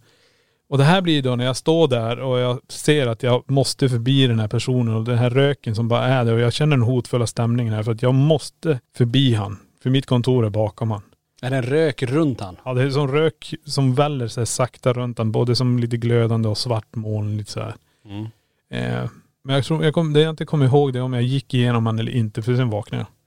[0.68, 3.88] Och det här blir då när jag står där och jag ser att jag måste
[3.88, 6.76] förbi den här personen och den här röken som bara är där och jag känner
[6.76, 9.58] den hotfulla stämningen här för att jag måste förbi han.
[9.82, 11.02] För mitt kontor är bakom han.
[11.42, 12.56] Är det en rök runt han?
[12.64, 16.48] Ja det är som rök som väller sig sakta runt han, både som lite glödande
[16.48, 17.60] och svart moln lite så.
[18.04, 18.24] Mm.
[18.70, 19.10] Eh,
[19.42, 21.86] men jag tror, jag kom, det jag inte kommer ihåg det om jag gick igenom
[21.86, 23.19] han eller inte, för sen vaknade jag.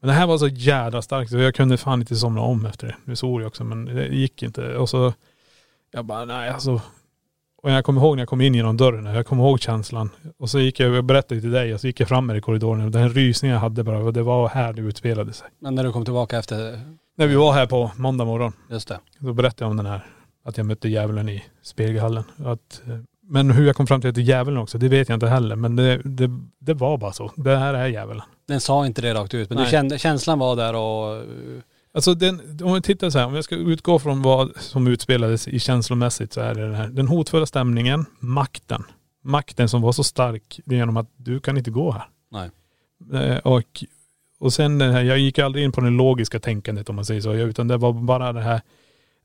[0.00, 2.86] Men det här var så jädra starkt så jag kunde fan inte somna om efter
[2.86, 2.96] det.
[3.04, 4.76] Det såg jag också men det gick inte.
[4.76, 5.12] Och så,
[5.92, 6.80] jag bara nej alltså.
[7.62, 10.10] Och jag kommer ihåg när jag kom in genom dörren, jag kommer ihåg känslan.
[10.38, 12.84] Och så gick jag, jag berättade till dig, och så gick jag fram i korridoren
[12.84, 15.48] och den rysningen jag hade bara, och det var här det utspelade sig.
[15.58, 16.80] Men när du kom tillbaka efter,
[17.16, 18.52] När vi var här på måndag morgon.
[18.70, 18.98] just det.
[19.18, 20.06] Då berättade jag om den här,
[20.44, 22.24] att jag mötte djävulen i spegelhallen.
[22.44, 22.98] Att, eh,
[23.30, 25.26] men hur jag kom fram till att det är djävulen också, det vet jag inte
[25.28, 25.56] heller.
[25.56, 27.32] Men det, det, det var bara så.
[27.36, 28.22] Det här är djävulen.
[28.48, 29.70] Den sa inte det rakt ut men du Nej.
[29.72, 31.22] kände, känslan var där och eh,
[31.94, 35.48] Alltså den, om vi tittar så här, om jag ska utgå från vad som utspelades
[35.48, 38.84] i känslomässigt så är det den här, den hotfulla stämningen, makten.
[39.24, 42.04] Makten som var så stark genom att du kan inte gå här.
[42.30, 42.50] nej.
[43.30, 43.84] Eh, Och,
[44.40, 47.20] och sen den här, jag gick aldrig in på det logiska tänkandet om man säger
[47.20, 48.60] så, utan det var bara det här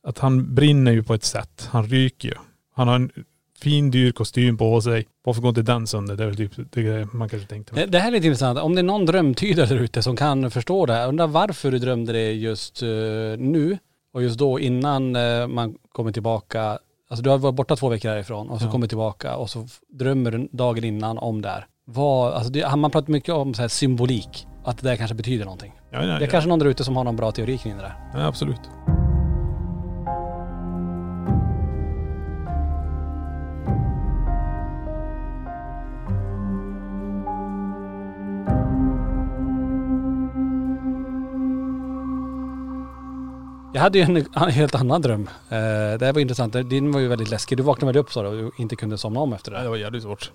[0.04, 1.68] att han brinner ju på ett sätt.
[1.72, 2.36] Han ryker ju.
[2.76, 3.12] Han har en
[3.60, 5.06] fin dyr kostym på sig.
[5.26, 6.16] Varför går inte den sönder?
[6.16, 7.76] Det är väl typ det man kanske tänkte.
[7.76, 8.60] Det, det här är lite intressant.
[8.60, 11.08] Om det är någon drömtydare där ute som kan förstå det här.
[11.08, 12.88] Undrar varför du drömde det just eh,
[13.38, 13.78] nu
[14.14, 16.80] och just då innan eh, man kommer tillbaka.
[17.10, 18.72] Alltså du har varit borta två veckor härifrån och så Ja.
[18.72, 21.66] kommer tillbaka och så drömmer du dagen innan om det här.
[21.88, 24.48] Vad, alltså det, man pratar mycket om så här symbolik.
[24.64, 25.74] Att det där kanske betyder någonting.
[25.92, 27.82] Ja, ja, Det är kanske någon där ute som har någon bra teori kring det
[27.82, 27.94] där.
[28.14, 28.62] ja, absolut.
[43.76, 45.30] Jag hade ju en, helt annan dröm.
[45.50, 45.58] Eh,
[46.00, 46.54] det här var intressant.
[46.54, 47.58] Din var ju väldigt läskig.
[47.58, 49.58] Du vaknade väl upp så då och inte kunde somna om efter det?
[49.58, 50.32] Ja, det var jävligt svårt.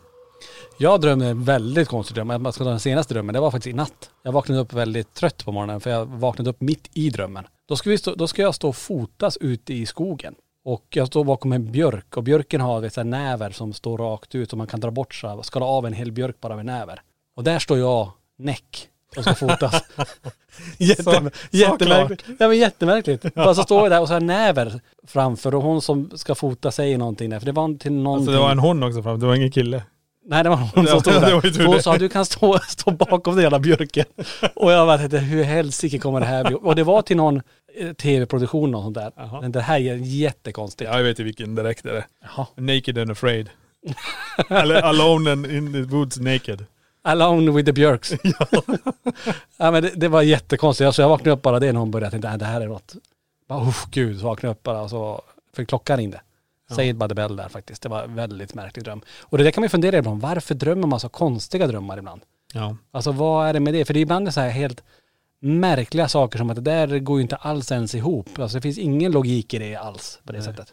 [0.78, 2.30] Jag drömde en väldigt konstig dröm.
[2.30, 3.32] Jag ska ta den senaste drömmen.
[3.32, 4.10] Det var faktiskt i natt.
[4.22, 7.44] Jag vaknade upp väldigt trött på morgonen för jag vaknade upp mitt i drömmen.
[7.68, 10.34] Då ska, vi stå, då ska jag stå och fotas ute i skogen.
[10.64, 13.98] Och jag står bakom en björk och björken har vet, så här näver som står
[13.98, 16.56] rakt ut och man kan dra bort så här, skala av en hel björk bara
[16.56, 17.02] med näver.
[17.36, 19.84] Och där står jag näck och ska fotas.
[20.78, 22.24] Jätte, jättemärkligt.
[22.38, 23.34] Ja men jättemärkligt.
[23.34, 26.70] Bara så står jag där och så har näver framför och hon som ska fota
[26.70, 27.38] säger någonting där.
[27.38, 28.28] För det var till någonting.
[28.28, 29.82] Alltså det var en hon också fram, det var ingen kille.
[30.24, 31.66] Nej det var hon som stod där.
[31.66, 34.04] Hon sa du kan stå, stå bakom den jävla björken.
[34.54, 36.56] Och jag bara tänkte hur helsike kommer det här bli?
[36.60, 37.42] Och det var till någon
[37.78, 39.12] eh, tv-produktion och sånt där.
[39.16, 39.40] Jaha.
[39.40, 40.90] Men det här är jättekonstigt.
[40.90, 42.04] Ja, jag vet ju vilken direkt är det.
[42.22, 42.46] Jaha.
[42.56, 43.50] Naked and afraid.
[44.48, 46.64] Eller alone and in the woods naked.
[47.02, 48.12] Alone with the björks.
[49.56, 49.70] ja.
[49.70, 50.86] men det, det var jättekonstigt.
[50.86, 52.06] Alltså jag vaknade upp bara det när hon började.
[52.06, 52.94] Jag tänkte, "Nej, det här är något.
[53.48, 56.20] Bara, uff gud, så vaknade jag upp bara och så, för klockan ringde.
[56.70, 57.82] Saved by the bell där faktiskt.
[57.82, 59.00] Det var en väldigt märklig dröm.
[59.20, 60.20] Och det där kan man ju fundera ibland.
[60.20, 62.22] Varför drömmer man så konstiga drömmar ibland?
[62.54, 62.76] Ja.
[62.90, 63.84] Alltså vad är det med det?
[63.84, 64.82] För det är ibland så här helt
[65.40, 68.38] märkliga saker som att det där går ju inte alls ens ihop.
[68.38, 70.72] Alltså det finns ingen logik i det alls på det sättet.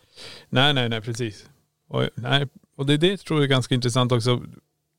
[0.50, 1.46] Nej, nej, nej, precis.
[1.90, 4.42] Och, nej, och det, det tror jag är ganska intressant också.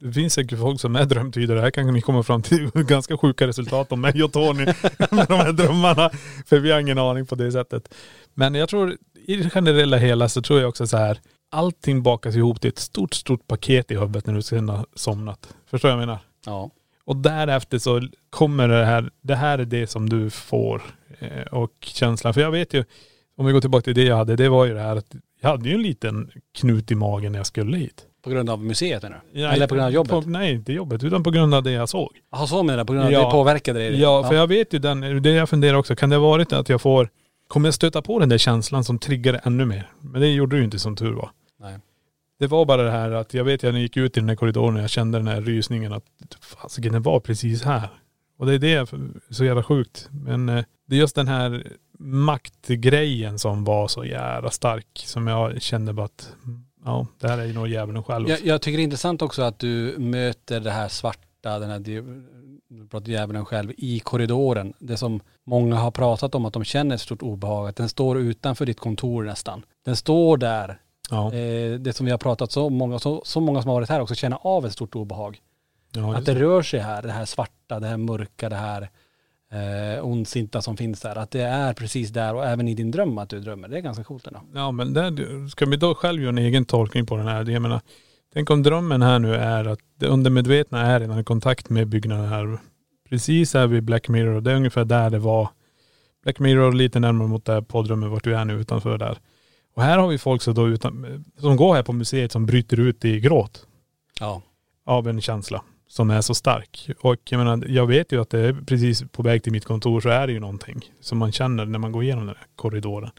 [0.00, 1.60] Det finns säkert folk som är drömtydare.
[1.60, 4.64] Här kan ni komma fram till ganska sjuka resultat om mig och Tony
[5.10, 6.10] med de här drömmarna.
[6.46, 7.94] För vi har ingen aning på det sättet.
[8.34, 12.36] Men jag tror, i det generella hela så tror jag också så här, allting bakas
[12.36, 15.54] ihop till ett stort, stort paket i huvudet när du sen har somnat.
[15.70, 16.18] Förstår du vad jag menar?
[16.46, 16.70] Ja.
[17.04, 20.82] Och därefter så kommer det här, det här är det som du får.
[21.18, 22.84] Eh, och känslan, för jag vet ju,
[23.36, 25.48] om vi går tillbaka till det jag hade, det var ju det här att jag
[25.48, 28.07] hade ju en liten knut i magen när jag skulle hit.
[28.28, 29.14] På grund av museet nu?
[29.32, 30.10] Ja, Eller på grund av jobbet?
[30.10, 32.10] På, nej, inte jobbet, utan på grund av det jag såg.
[32.32, 32.84] Jaha så menar du?
[32.84, 33.24] På grund av Ja.
[33.24, 34.00] det påverkade dig?
[34.00, 36.68] Ja, för jag vet ju den, det jag funderar också, kan det ha varit att
[36.68, 37.08] jag får,
[37.48, 39.90] kommer jag stöta på den där känslan som triggar ännu mer?
[40.00, 41.30] Men det gjorde det ju inte som tur var.
[41.60, 41.78] Nej.
[42.40, 44.76] Det var bara det här att jag vet jag gick ut i den här korridoren
[44.76, 46.04] och jag kände den här rysningen att
[46.40, 47.88] fasiken den var precis här.
[48.38, 48.90] Och det är det
[49.30, 50.08] så jävla sjukt.
[50.10, 51.62] Men eh, det är just den här
[51.98, 56.32] maktgrejen som var så jävla stark som jag kände bara att
[56.84, 58.28] ja, det här är ju nog djävulen själv.
[58.28, 61.80] Jag, jag tycker det är intressant också att du möter det här svarta, den här,
[63.04, 64.72] djävulen själv, i korridoren.
[64.78, 68.18] Det som många har pratat om att de känner ett stort obehag, att den står
[68.18, 69.62] utanför ditt kontor nästan.
[69.84, 70.80] Den står där.
[71.10, 73.88] ja, Eh, det som vi har pratat så många, så, så många som har varit
[73.88, 75.38] här också känner av ett stort obehag.
[75.94, 76.34] ja, Att det.
[76.34, 78.90] rör sig här, det här svarta, det här mörka, det här
[79.52, 81.16] eh, ondsinta som finns där.
[81.16, 83.68] Att det är precis där och även i din dröm att du drömmer.
[83.68, 84.40] Det är ganska coolt ändå.
[84.54, 87.50] Ja men där ska vi då själv göra en egen tolkning på den här.
[87.50, 87.80] Jag menar,
[88.34, 92.28] tänk om drömmen här nu är att det undermedvetna är redan i kontakt med byggnaden
[92.28, 92.58] här.
[93.08, 94.34] Precis här vid Black Mirror.
[94.34, 95.48] och Det är ungefär där det var.
[96.22, 99.18] Black Mirror lite närmare mot det här poddrummet vart du är nu utanför där.
[99.74, 102.80] Och här har vi folk som, då utan, som går här på museet som bryter
[102.80, 103.66] ut i gråt
[104.20, 104.42] Ja.
[104.86, 106.90] av en känsla som är så stark.
[107.00, 110.00] Och jag menar, jag vet ju att det är precis på väg till mitt kontor
[110.00, 113.10] så är det ju någonting som man känner när man går igenom den här korridoren.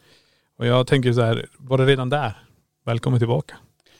[0.58, 2.34] Och jag tänker så här, var det redan där?
[2.86, 3.55] Välkommen tillbaka.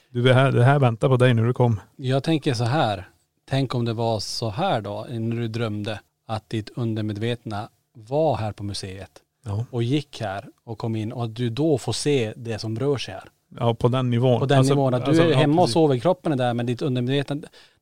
[0.10, 1.79] Du, det här, det här väntar på dig när du kommer.
[1.95, 3.08] Jag tänker så här,
[3.49, 8.51] tänk om det var så här då, när du drömde att ditt undermedvetna var här
[8.51, 9.12] på museet
[9.45, 9.65] Ja.
[9.71, 12.97] och gick här och kom in och att du då får se det som rör
[12.97, 13.23] sig här.
[13.60, 14.39] Ja, på den nivån.
[14.39, 15.73] På den Alltså- nivån att du alltså, är ja, hemma och precis.
[15.73, 17.36] sover, kroppen är där men ditt undermedvetna,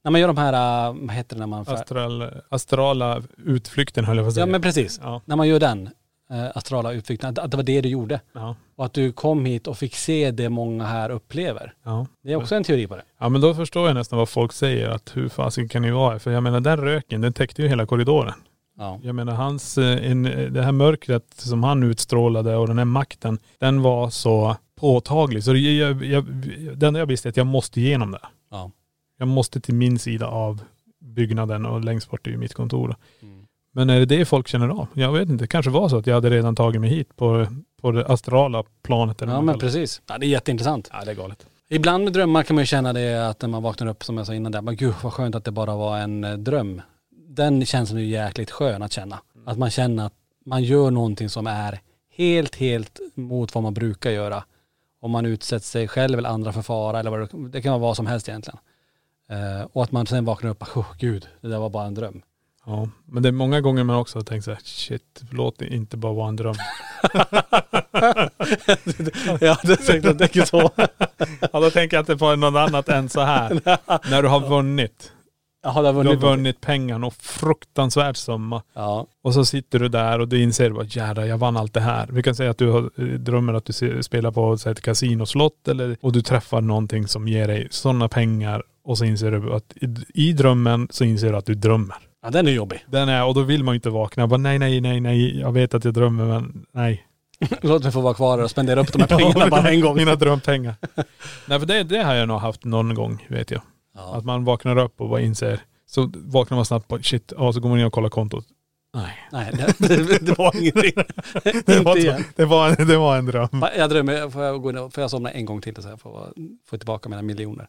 [0.03, 1.65] när man gör de här, äh, vad heter det när man...
[1.67, 4.45] Astral, astrala utflykten höll jag på att säga.
[4.45, 5.21] ja men precis, Ja.
[5.25, 5.89] när man gör den,
[6.31, 8.19] äh, astrala utflykten, att, att det var det du gjorde.
[8.33, 8.55] Ja.
[8.75, 11.73] Och att du kom hit och fick se det många här upplever.
[11.83, 12.07] Ja.
[12.23, 13.03] Det är också en teori på det.
[13.19, 16.11] ja men då förstår jag nästan vad folk säger att hur fasiken kan ni vara
[16.11, 16.19] här?
[16.19, 18.33] För jag menar den röken den täckte ju hela korridoren.
[18.79, 18.99] Ja.
[19.03, 23.39] Jag menar hans, eh, en, det här mörkret som han utstrålade och den här makten,
[23.59, 25.43] den var så påtaglig.
[25.43, 26.25] Så jag, jag, jag,
[26.77, 28.19] det enda jag visste är att jag måste igenom det.
[28.51, 28.71] Ja.
[29.17, 30.61] Jag måste till min sida av
[30.99, 32.95] byggnaden och längst bort är mitt kontor.
[33.21, 33.45] Mm.
[33.71, 34.87] Men är det det folk känner av?
[34.93, 35.43] Jag vet inte.
[35.43, 37.47] Det kanske var så att jag hade redan tagit mig hit på,
[37.81, 39.21] på det astrala planet.
[39.21, 40.01] Eller Ja men kallar precis.
[40.07, 40.89] Ja, det är jätteintressant.
[40.93, 41.45] Ja det är galet.
[41.69, 44.27] Ibland med drömmar kan man ju känna det att när man vaknar upp som jag
[44.27, 46.81] sa innan där, men gud vad skönt att det bara var en eh, dröm.
[47.27, 49.19] Den känslan är ju jäkligt skön att känna.
[49.45, 50.13] Att man känner att
[50.45, 51.79] man gör någonting som är
[52.15, 54.43] helt, helt mot vad man brukar göra.
[55.01, 57.81] Om man utsätter sig själv eller andra för fara eller vad det, det kan vara
[57.81, 58.59] vad som helst egentligen.
[59.29, 61.93] Eh, och att man sen vaknar upp och oh, gud, det där var bara en
[61.93, 62.21] dröm.
[62.65, 65.67] Ja, men det är många gånger man också har tänkt så här, shit, låt det
[65.73, 66.55] inte bara vara en dröm.
[69.41, 70.69] ja, det säkert jag tänker så.
[71.53, 73.49] Ja, då tänker jag inte på något annat än så här.
[74.11, 75.11] När du har vunnit.
[75.63, 76.19] Jaha, Du har vunnit.
[76.19, 78.61] vunnit pengar och fruktansvärd summa.
[78.73, 81.79] Ja, Och så sitter du där och du inser bara jädrar jag vann allt det
[81.79, 82.07] här.
[82.11, 84.81] Vi kan säga att du har, eh, drömmer att du spelar på så här, ett
[84.81, 89.53] kasinoslott eller och du träffar någonting som ger dig sådana pengar och så inser du
[89.53, 91.95] att i, i drömmen så inser du att du drömmer.
[92.23, 92.85] ja den är jobbig.
[92.87, 94.21] Den är, och då vill man ju inte vakna.
[94.21, 97.03] Jag bara, nej, nej, nej, nej, jag vet att jag drömmer men nej.
[97.61, 99.95] Låt mig få vara kvar och spendera upp de här pengarna bara en gång.
[99.95, 100.75] Mina drömpengar.
[101.47, 103.61] nej för det, det har jag nog haft någon gång vet jag.
[103.95, 104.15] Ja.
[104.15, 105.59] Att man vaknar upp och bara inser.
[105.85, 108.45] Så vaknar man snabbt på shit, ja så går man in och kollar kontot.
[108.93, 109.17] Nej.
[109.31, 110.91] Nej, det, det, det var ingenting.
[111.65, 112.23] Det var, igen.
[112.35, 113.65] det var, en, det var en dröm.
[113.77, 115.99] Jag drömmer, får jag, gå in och- får jag somna en gång till så jag
[116.01, 116.33] får
[116.69, 117.67] få tillbaka mina miljoner.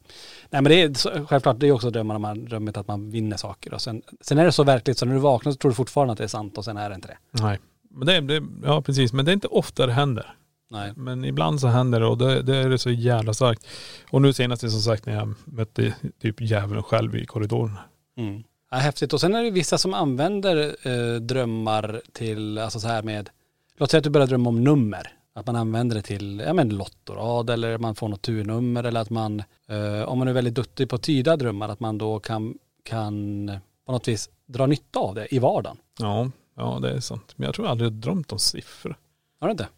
[0.51, 3.37] Nej men det är självklart, det är också drömmar när man drömmer att man vinner
[3.37, 3.75] saker.
[3.75, 6.13] Och sen, sen är det så verkligt så när du vaknar så tror du fortfarande
[6.13, 7.17] att det är sant och sen är det inte det.
[7.43, 7.59] Nej.
[7.91, 10.35] Men det, det, ja precis, men det är inte ofta det händer.
[10.71, 10.93] Nej.
[10.97, 13.67] Men ibland så händer det och det, det är det så jävla starkt.
[14.11, 17.77] Och nu senast är som sagt när jag mötte typ djävulen själv i korridoren.
[18.19, 18.43] Mm.
[18.71, 19.13] Ja, häftigt.
[19.13, 23.31] Och sen är det vissa som använder eh, drömmar till, alltså så här med,
[23.77, 25.13] låt säga att du börjar drömma om nummer.
[25.35, 29.11] Att man använder det till, ja men lottorad eller man får något turnummer eller att
[29.11, 32.59] man, eh, om man är väldigt duktig på att tyda drömmar, att man då kan,
[32.83, 33.51] kan
[33.87, 35.77] på något vis dra nytta av det i vardagen.
[35.99, 37.33] Ja, ja det är sant.
[37.37, 38.97] Men jag tror aldrig jag har drömt om siffror.
[39.41, 39.69] Har du inte?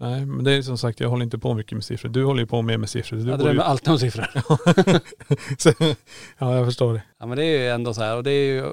[0.00, 2.08] Nej men det är som sagt, jag håller inte på mycket med siffror.
[2.10, 3.16] Du håller ju på mer med siffror.
[3.16, 4.26] Du Jag bor ju- drömmer alltid om siffror.
[5.58, 5.94] Så-
[6.38, 7.02] ja jag förstår det.
[7.18, 8.72] Ja men det är ju ändå så här och det är ju,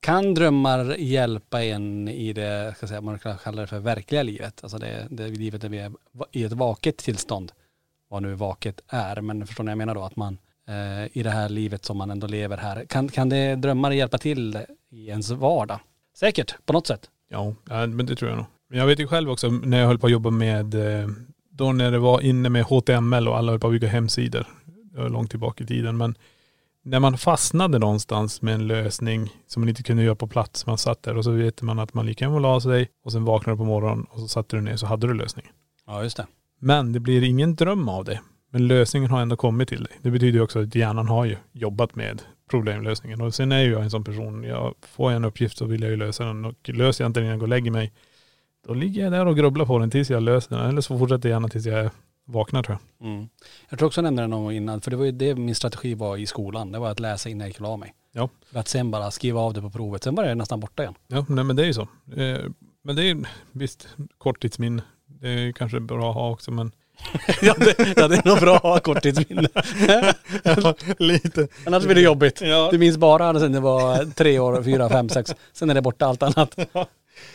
[0.00, 4.60] kan drömmar hjälpa en i det, ska säga, man kan kalla det för verkliga livet?
[4.62, 5.92] Alltså det, det livet där vi är
[6.32, 7.52] i ett vaket tillstånd.
[8.08, 10.02] Vad nu vaket är, men förstår ni vad jag menar då?
[10.04, 10.38] Att man
[10.68, 14.18] eh, i det här livet som man ändå lever här, kan, kan det drömmar hjälpa
[14.18, 14.58] till
[14.90, 15.80] i ens vardag?
[16.16, 17.10] Säkert, på något sätt.
[17.28, 18.46] Ja, ja, men det tror jag nog.
[18.72, 21.08] Men jag vet ju själv också när jag höll på att jobba med, eh,
[21.50, 24.46] då när det var inne med HTML och alla höll på att bygga hemsidor.
[24.96, 25.96] Långt tillbaka i tiden.
[25.96, 26.14] Men
[26.84, 30.66] när man fastnade någonstans med en lösning som man inte kunde göra på plats.
[30.66, 33.24] Man satt där och så vet man att man lika gärna la sig och sen
[33.24, 35.52] vaknade på morgonen och så satte du ner så hade du lösningen.
[35.86, 36.26] Ja just det.
[36.60, 38.20] Men det blir ingen dröm av det.
[38.52, 39.92] Men lösningen har ändå kommit till dig.
[40.02, 43.20] Det betyder ju också att hjärnan har ju jobbat med problemlösningen.
[43.20, 45.90] Och sen är ju jag en sån person, jag får en uppgift så vill jag
[45.90, 46.44] ju lösa den.
[46.44, 47.92] Och löser jag inte den innan jag går och lägger mig,
[48.66, 50.68] då ligger jag där och grubblar på den tills jag löser den.
[50.68, 51.90] Eller så fortsätter jag gärna tills jag
[52.24, 53.08] vaknar tror jag.
[53.08, 53.28] Mm.
[53.68, 55.54] Jag tror också jag nämnde det någon gång innan, för det var ju det min
[55.54, 56.72] strategi var i skolan.
[56.72, 57.94] Det var att läsa innan jag gick och la mig.
[58.12, 58.28] Ja.
[58.52, 60.02] För att sen bara skriva av det på provet.
[60.02, 60.94] Sen var det nästan borta igen.
[61.06, 61.88] Ja, nej men det är ju så.
[62.16, 62.38] Eh,
[62.84, 64.82] men det är visst korttidsminne.
[65.06, 66.72] Det är kanske bra att ha också men
[67.42, 69.48] ja, det, ja, det är nog bra att ha korttidsminne.
[70.98, 71.48] lite.
[71.66, 72.40] Annars blir det jobbigt.
[72.40, 72.68] Ja.
[72.70, 75.34] Du minns bara sen det var tre år, fyra, fem, sex.
[75.52, 76.58] Sen är det borta allt annat.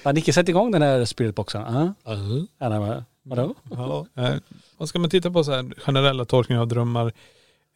[0.04, 1.62] Har Nicke, sätt igång den här spiritboxen.
[1.76, 1.90] Uh.
[2.60, 3.56] Ja, nej, men, vadå?
[3.72, 4.06] Ja.
[4.16, 4.34] Eh,
[4.78, 7.14] Vad ska man titta på så här generella tolkningar av drömmar?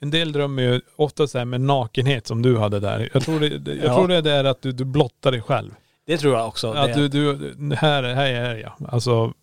[0.02, 3.10] En del drömmer ju ofta så här med nakenhet som du hade där.
[3.14, 3.96] Jag tror det, det- jag Ja.
[3.96, 5.72] tror det är att du, du blottar dig själv.
[6.06, 6.72] Det tror jag också.
[6.72, 8.72] Att det, du, du, här, här är jag.
[8.90, 9.34] Alltså,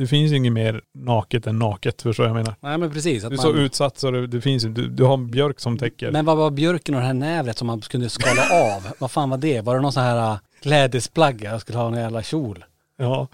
[0.00, 2.54] det finns inget mer naket än naket, förstår jag menar.
[2.60, 3.24] nej men precis.
[3.24, 5.30] Att Du är så man, utsatt så det, det finns ju, du, du har en
[5.30, 6.10] björk som täcker.
[6.10, 8.42] men vad var björken och det här nävret som man kunde skala
[8.76, 8.86] av?
[8.98, 9.60] vad fan var det?
[9.60, 11.42] Var det någon sån här äh, klädesplagg?
[11.42, 12.64] Jag skulle ha en jävla kjol.
[12.96, 13.28] Ja,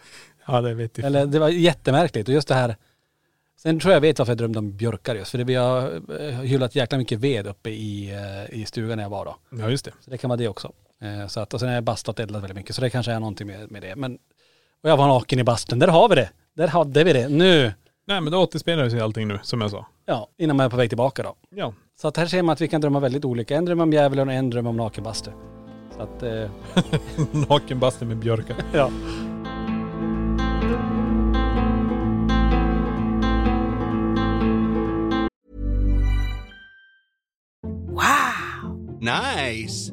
[0.46, 1.06] ja det vet jag.
[1.06, 2.28] Eller det var jättemärkligt.
[2.28, 2.76] Och just det här.
[3.62, 5.30] Sen tror jag vet varför jag drömde om björkar just.
[5.30, 8.10] För det vi har eh, hyllat jäkla mycket ved uppe i,
[8.50, 9.36] eh, i stugan när jag var då.
[9.58, 9.92] Ja just det.
[10.00, 10.72] Så det kan vara det också.
[11.02, 12.74] Eh, Så att, och sen har jag bastat och eldat väldigt mycket.
[12.74, 13.96] Så det kanske är någonting med, med det.
[13.96, 14.18] Men,
[14.82, 15.78] och jag var naken i bastun.
[15.78, 16.30] Där har vi det.
[16.56, 17.28] Där hade vi det.
[17.28, 17.72] Nu,
[18.06, 19.86] Nej men då återspelar sig allting nu, som jag sa.
[20.06, 21.34] ja, innan man är på väg tillbaka då.
[21.50, 21.74] Ja.
[22.00, 23.56] Så att här ser man att vi kan drömma väldigt olika.
[23.56, 25.30] En drömmer om djävulen och en drömmer om nakenbastu.
[25.96, 26.50] Så att, eh,
[27.48, 28.56] Nakenbastu med björkar.
[28.72, 28.90] ja.
[39.00, 39.92] Nice.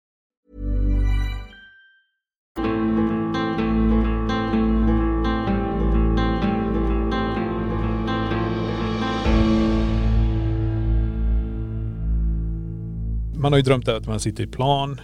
[13.41, 15.01] Man har ju drömt att man sitter i plan,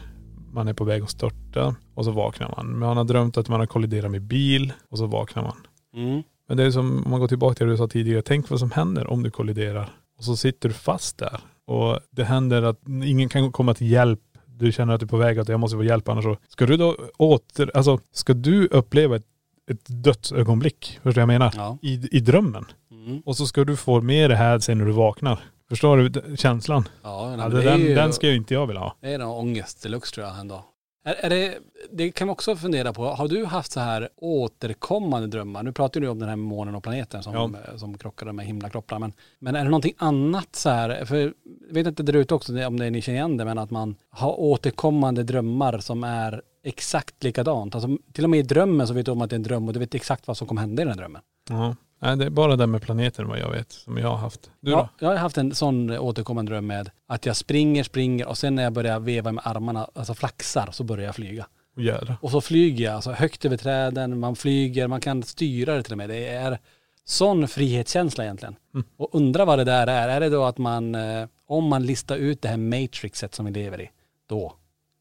[0.52, 2.80] man är på väg att störta och så vaknar man.
[2.80, 5.58] Man har drömt att man har kolliderat med bil och så vaknar man.
[5.95, 6.23] Mm.
[6.47, 8.60] Men det är som, om man går tillbaka till det du sa tidigare, tänk vad
[8.60, 9.89] som händer om du kolliderar.
[10.17, 11.39] Och så sitter du fast där.
[11.65, 14.19] Och det händer att ingen kan komma till hjälp.
[14.45, 16.38] Du känner att du är på väg att jag måste få hjälp annars så.
[16.47, 19.26] Ska du då åter, alltså ska du uppleva ett,
[19.71, 21.00] ett dödsögonblick?
[21.04, 21.54] Förstår du vad jag menar?
[21.56, 21.78] Ja.
[21.82, 22.65] I, I drömmen.
[22.91, 23.21] Mm.
[23.26, 25.39] Och så ska du få med det här sen när du vaknar.
[25.69, 26.89] Förstår du känslan?
[27.03, 28.95] Ja, nej, Ja, det, är den, ju, den ska ju inte jag vilja ha.
[29.01, 30.65] Det är nog ångest deluxe tror jag ändå.
[31.06, 31.58] Är, är det,
[31.91, 33.06] det kan man också fundera på.
[33.06, 35.63] Har du haft så här återkommande drömmar?
[35.63, 37.77] Nu pratar du om den här månen och planeten som, Ja.
[37.77, 38.99] som krockade med himlakroppar.
[38.99, 41.06] Men, men är det någonting annat så här?
[41.06, 41.34] För jag
[41.73, 44.39] vet inte där ute också om det ni känner igen det, men att man har
[44.39, 47.75] återkommande drömmar som är exakt likadant.
[47.75, 49.67] Alltså till och med i drömmen så vet du om att det är en dröm
[49.67, 51.21] och du vet exakt vad som kommer hända i den här drömmen.
[51.49, 51.75] Ja.
[51.99, 54.51] Nej, det är bara det med planeten vad jag vet, som jag har haft.
[54.60, 55.05] Du ja, då?
[55.05, 58.63] jag har haft en sån återkommande dröm med att jag springer, springer och sen när
[58.63, 61.47] jag börjar veva med armarna, alltså flaxar, så börjar jag flyga.
[61.77, 62.15] Jävlar.
[62.21, 65.93] Och så flyger jag, alltså högt över träden, man flyger, man kan styra det till
[65.93, 66.10] och med.
[66.10, 66.60] Det är
[67.05, 68.55] sån frihetskänsla egentligen.
[68.97, 70.10] Och undra vad det där är.
[70.10, 73.51] Är det då att man, eh, om man listar ut det här matrixet som vi
[73.51, 73.89] lever i,
[74.29, 74.53] då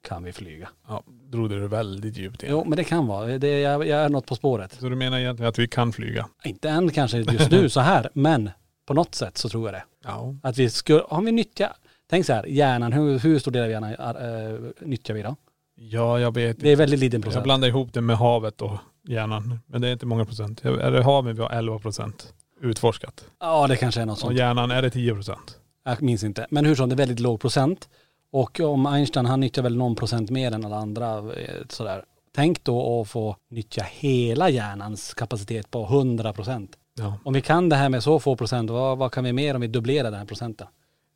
[0.09, 0.69] kan vi flyga.
[0.89, 2.55] Ja, drog du det väldigt djupt igen.
[2.57, 3.39] Jo, men det kan vara.
[3.39, 4.73] Det, jag, jag är något på spåret.
[4.81, 6.29] Så du menar egentligen att vi kan flyga?
[6.45, 8.51] Inte än kanske just nu så här, men
[8.87, 9.85] på något sätt så tror jag det.
[10.05, 10.35] Ja.
[10.43, 11.73] Att vi skulle, om vi nyttjar,
[12.11, 15.37] tänk så här, hjärnan, hur, hur stor del av hjärnan äh, nyttjar vi då?
[15.75, 17.45] Ja, jag vet Det är väldigt liten Jag procent.
[17.45, 19.59] blandar ihop det med havet och hjärnan.
[19.67, 20.65] Men det är inte många procent.
[20.65, 23.25] Är det havet vi har 11 procent utforskat.
[23.41, 24.39] Ja, det kanske är något Och sånt.
[24.39, 25.59] hjärnan är det 10 procent.
[25.85, 26.47] Jag minns inte.
[26.51, 27.89] Men hur som, det är väldigt låg procent.
[28.31, 32.05] Och om Einstein, han nyttjar väl någon procent mer än alla andra eh, sådär.
[32.35, 36.79] Tänk då att få nyttja hela hjärnans kapacitet på 100 procent.
[36.95, 39.55] Ja, Om vi kan det här med så få procent, vad, vad kan vi mer
[39.55, 40.67] om vi dubblerar den här procenten?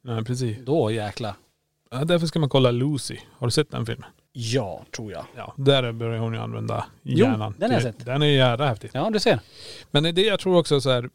[0.03, 0.59] nej precis.
[0.65, 1.35] Då jäklar.
[1.91, 3.17] Ja, därför ska man kolla Lucy.
[3.39, 4.11] Har du sett den filmen?
[4.33, 5.24] Ja, tror jag.
[5.37, 7.55] Ja, där börjar hon ju använda Jo, hjärnan.
[7.59, 8.07] den har jag sett.
[8.07, 8.91] Den är jävla häftig.
[8.93, 9.41] Ja, du ser.
[9.91, 11.11] Men det jag tror också så här,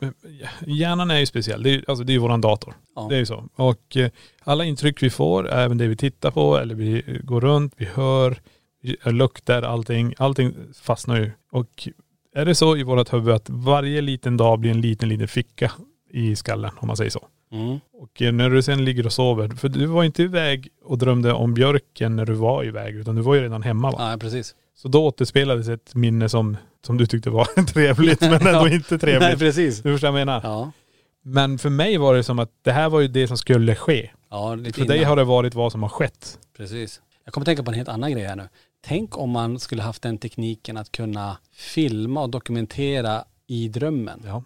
[0.68, 1.63] hjärnan är ju speciell.
[1.63, 2.74] Det är, alltså det är ju våran dator.
[2.95, 3.07] Ja.
[3.09, 3.49] Det är ju så.
[3.55, 4.09] Och eh,
[4.43, 8.38] alla intryck vi får, även det vi tittar på eller vi går runt, vi hör,
[8.82, 11.32] vi luktar, allting, allting fastnar ju.
[11.51, 11.88] Och
[12.36, 15.72] är det så i vårt huvud att varje liten dag blir en liten, liten ficka
[16.09, 17.28] i skallen om man säger så.
[17.52, 17.80] Mm.
[17.93, 21.34] Och eh, när du sen ligger och sover, för du var inte iväg och drömde
[21.34, 24.12] om björken när du var iväg utan du var ju redan hemma va?
[24.12, 24.56] Ja, precis.
[24.76, 28.70] Så då återspelades ett minne som, som du tyckte var trevligt men ändå Ja.
[28.70, 29.39] inte Nej, trevligt.
[29.39, 29.82] precis.
[29.82, 30.41] Du förstår vad jag menar?
[30.43, 30.72] Ja.
[31.24, 34.12] Men för mig var det som att det här var ju det som skulle ske.
[34.30, 35.10] Ja, lite För dig innan.
[35.10, 36.39] har det varit vad som har skett.
[36.58, 37.02] Precis.
[37.24, 38.48] Jag kommer tänka på en helt annan grej här nu.
[38.86, 44.22] Tänk om man skulle haft den tekniken att kunna filma och dokumentera i drömmen.
[44.26, 44.43] Ja.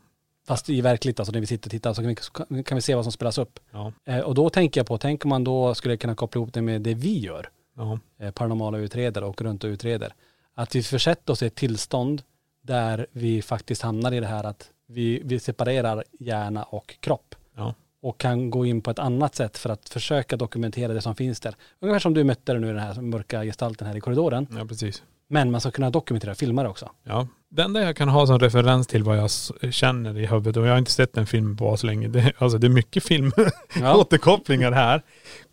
[0.49, 2.15] Fast i verkligt, alltså när vi sitter och tittar så kan
[2.49, 3.59] vi, kan vi se vad som spelas upp.
[3.71, 3.93] Ja.
[4.05, 6.61] Eh, och då tänker jag på, tänk om man då skulle kunna koppla ihop det
[6.61, 7.99] med det vi gör, Ja.
[8.19, 10.13] eh, paranormala utredare och runt och utreder.
[10.55, 12.21] Att vi försätter oss i ett tillstånd
[12.61, 17.73] där vi faktiskt hamnar i det här att vi, vi separerar hjärna och kropp Ja.
[18.01, 21.39] och kan gå in på ett annat sätt för att försöka dokumentera det som finns
[21.39, 21.55] där.
[21.79, 24.47] Ungefär som du mötte nu, den här mörka gestalten här i korridoren.
[24.57, 25.03] ja, precis.
[25.31, 26.89] Men man ska kunna dokumentera, filma det också.
[27.03, 27.27] Ja.
[27.51, 29.29] Det enda jag kan ha som referens till vad jag
[29.73, 32.57] känner i huvudet, och jag har inte sett en film på så länge, det, alltså
[32.57, 33.31] det är mycket film,
[33.81, 33.95] Ja.
[33.97, 35.01] återkopplingar här.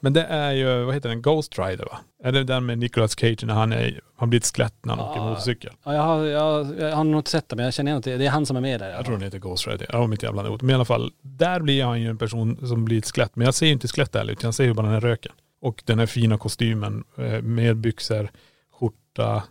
[0.01, 1.99] Men det är ju, vad heter den, Ghost Rider va?
[2.25, 5.21] Är det den med Nicolas Cage när han är, har blivit skelett när han åker
[5.21, 5.29] Ja.
[5.29, 5.73] motorcykel?
[5.85, 8.05] Ja, jag, har, jag, jag har nog inte sett det men jag känner igen att
[8.05, 8.91] det det är han som är med där.
[8.91, 10.63] Jag tror den heter Ghost Rider, om inte jävla något.
[10.63, 13.37] Men i alla fall, där blir han ju en person som blir ett skelett.
[13.37, 15.33] Men jag ser ju inte skelett där utan jag ser ju bara den här röken.
[15.63, 18.31] Och den här fina kostymen eh, med byxor,
[18.81, 19.43] skjorta,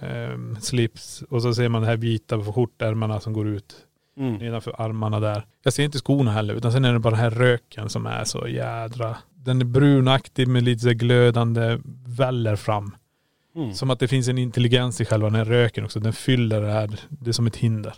[0.00, 3.74] eh, slips och så ser man det här vita på skjortärmarna som går ut
[4.18, 4.34] Mm.
[4.34, 5.42] nedanför armarna där.
[5.62, 8.24] Jag ser inte skorna heller utan sen är det bara den här röken som är
[8.24, 9.16] så jädra.
[9.34, 12.94] Den är brunaktig med lite så glödande väller fram.
[13.56, 13.74] Mm.
[13.74, 16.00] Som att det finns en intelligens i själva den här röken också.
[16.00, 17.94] Den fyller det här, det är som ett hinder.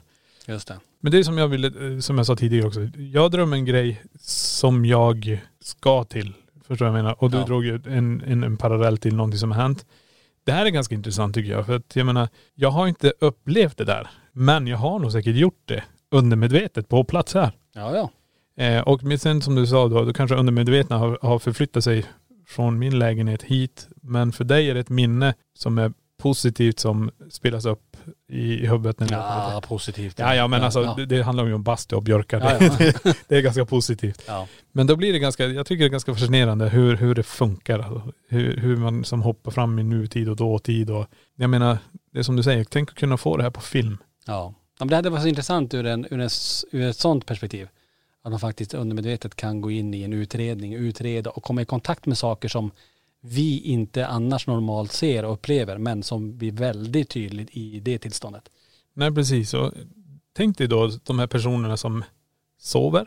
[0.46, 0.76] Just det.
[1.00, 2.80] Men det är som jag ville, eh, som jag sa tidigare också.
[2.96, 6.32] Jag drömmer en grej som jag ska till.
[6.66, 7.22] Förstår du vad jag menar?
[7.22, 7.44] Och du Ja.
[7.44, 9.86] drog ju en, en, en parallell till någonting som har hänt.
[10.50, 11.66] Det här är ganska intressant tycker jag.
[11.66, 14.10] För att jag menar, jag har inte upplevt det där.
[14.32, 17.52] Men jag har nog säkert gjort det undermedvetet på plats här.
[17.74, 18.10] Ja, ja.
[18.64, 22.04] Eh, och sen som du sa då, då kanske undermedvetna har, har förflyttat sig
[22.46, 23.88] från min lägenhet hit.
[24.02, 25.92] Men för dig är det ett minne som är
[26.22, 27.89] positivt som spelas upp
[28.28, 29.00] i, huvudet.
[29.00, 30.18] När åker Ja, positivt.
[30.18, 30.94] Ja, ja men alltså ja.
[30.96, 32.40] Det, det handlar ju om bastu och björkar.
[32.40, 33.12] Ja, Det, ja.
[33.28, 34.22] det är ganska positivt.
[34.26, 34.46] ja.
[34.72, 37.78] Men då blir det ganska, jag tycker det är ganska fascinerande hur, hur det funkar.
[37.78, 38.12] Alltså.
[38.28, 41.06] Hur, hur man som hoppar fram i nutid och dåtid och
[41.36, 41.78] jag menar,
[42.12, 43.98] det är som du säger, tänk att kunna få det här på film.
[44.26, 44.54] Ja.
[44.78, 46.30] ja men det hade varit så intressant ur, en, ur, en,
[46.72, 47.68] ur ett sånt perspektiv.
[48.22, 52.06] Att man faktiskt undermedvetet kan gå in i en utredning, utreda och komma i kontakt
[52.06, 52.70] med saker som
[53.20, 58.50] vi inte annars normalt ser och upplever men som blir väldigt tydligt i det tillståndet.
[58.94, 59.54] Nej precis.
[59.54, 59.72] Och
[60.36, 62.04] tänk dig då de här personerna som
[62.58, 63.06] sover,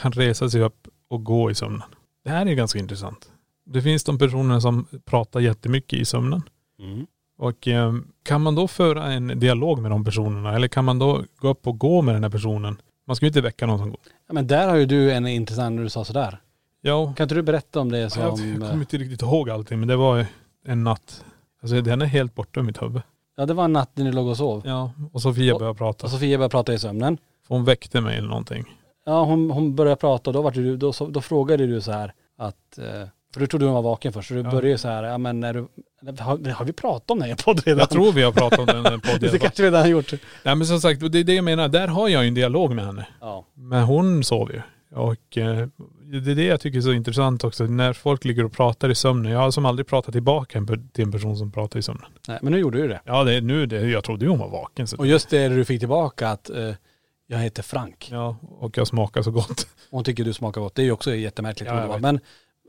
[0.00, 1.88] kan resa sig upp och gå i sömnen.
[2.24, 3.30] Det här är ganska intressant.
[3.64, 6.42] Det finns de personerna som pratar jättemycket i sömnen.
[6.78, 7.06] Mm.
[7.38, 11.24] Och eh, kan man då föra en dialog med de personerna eller kan man då
[11.36, 12.80] gå upp och gå med den här personen?
[13.06, 14.00] Man ska ju inte väcka någon som går.
[14.26, 16.40] Ja, men där har ju du en intressant när du sa sådär.
[16.80, 18.22] Ja, Kan inte du berätta om det som...
[18.22, 20.26] jag kommer inte riktigt ihåg allting men det var
[20.66, 21.24] en natt.
[21.62, 23.02] Alltså den är helt borta ur mitt huvud.
[23.36, 24.62] Ja det var en natt när ni låg och sov.
[24.64, 26.06] Ja, och Sofia började prata.
[26.06, 27.18] Och Sofia började prata i sömnen.
[27.48, 28.64] För hon väckte mig eller någonting.
[29.06, 32.12] Ja hon, hon började prata och då, var du, då, då frågade du så här
[32.38, 32.84] att, eh,
[33.34, 34.50] för du trodde hon var vaken först, så du Ja.
[34.50, 35.68] började ju så här, ja men när du,
[36.18, 37.78] har, har vi pratat om det här i podden redan?
[37.78, 39.38] Jag tror vi har pratat om den i det podden.
[39.38, 40.12] kanske vi redan har gjort.
[40.44, 41.68] Nej men som sagt, det är det jag menar.
[41.68, 43.06] Där har jag ju en dialog med henne.
[43.20, 43.46] Ja.
[43.54, 44.62] Men hon sover ju.
[44.98, 45.68] Och eh,
[46.18, 47.64] det är det jag tycker är så intressant också.
[47.64, 49.32] När folk ligger och pratar i sömnen.
[49.32, 52.10] Jag har som aldrig pratat tillbaka till en person som pratar i sömnen.
[52.28, 53.00] Nej, men nu gjorde du det.
[53.04, 53.80] Ja det nu det.
[53.88, 54.86] Jag trodde ju hon var vaken.
[54.86, 54.96] Så.
[54.96, 56.74] Och just det du fick tillbaka att eh,
[57.26, 58.08] jag heter Frank.
[58.12, 59.66] Ja, och jag smakar så gott.
[59.90, 60.74] Hon tycker du smakar gott.
[60.74, 61.70] Det är ju också jättemärkligt.
[61.70, 62.20] Ja, men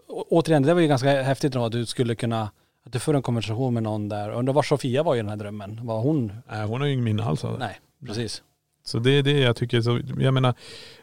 [0.07, 2.51] å- återigen, det var ju ganska häftigt då att du skulle kunna,
[2.85, 4.29] att du får en konversation med någon där.
[4.31, 5.79] Undrar var Sofia var i den här drömmen.
[5.83, 6.33] Var hon?
[6.51, 7.59] Nej, hon har ju ingen minne alls av det.
[7.59, 8.43] Nej, precis.
[8.91, 10.53] Så det är det jag tycker så, jag menar,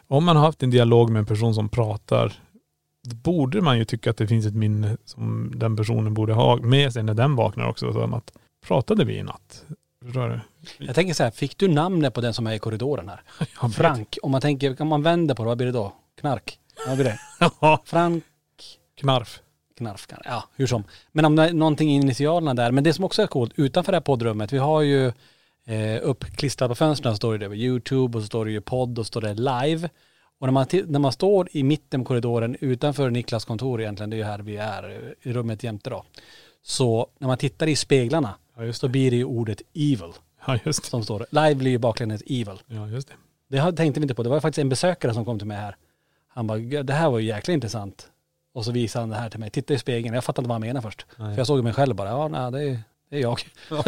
[0.07, 2.33] om man har haft en dialog med en person som pratar,
[3.09, 6.55] då borde man ju tycka att det finns ett minne som den personen borde ha
[6.55, 7.93] med sig när den vaknar också.
[7.93, 8.31] Som att,
[8.67, 9.65] pratade vi i natt?
[10.05, 10.39] Förstår du?
[10.85, 13.21] Jag tänker så här, fick du namnet på den som är i korridoren här?
[13.69, 15.93] Frank, om man tänker, om man vänder på det, vad blir det då?
[16.19, 16.59] Knark?
[16.87, 17.19] Vad blir det?
[17.85, 18.23] Frank
[18.99, 19.39] knarf.
[19.77, 20.83] Knarf, ja hur som.
[21.11, 23.91] Men om det är någonting i initialerna där, men det som också är coolt, utanför
[23.91, 25.11] det här poddrummet, vi har ju
[25.69, 29.07] eh, uppklistrat på fönstren står det YouTube och så står det ju podd och så
[29.07, 29.89] står det live.
[30.39, 34.15] Och när man, när man står i mitten på korridoren utanför Niklas kontor egentligen, det
[34.15, 36.03] är ju här vi är, i rummet jämte då.
[36.63, 38.89] Så när man tittar i speglarna Ja just det.
[38.89, 40.11] blir det ju ordet evil
[40.47, 40.89] Ja just det.
[40.89, 41.25] som står.
[41.31, 42.61] Live blir ju baklänges evil.
[42.67, 43.13] Ja just det.
[43.57, 44.23] Det tänkte vi inte på.
[44.23, 45.75] Det var faktiskt en besökare som kom till mig här.
[46.27, 48.07] Han bara, "Gud, det här var ju jäkla intressant.
[48.53, 49.49] Och så visade han det här till mig.
[49.49, 50.15] Titta i spegeln.
[50.15, 51.05] Jag fattade inte vad han menade först.
[51.17, 51.33] Nej.
[51.33, 52.79] För jag såg mig själv bara, ja nej, det är,
[53.09, 53.39] det är jag.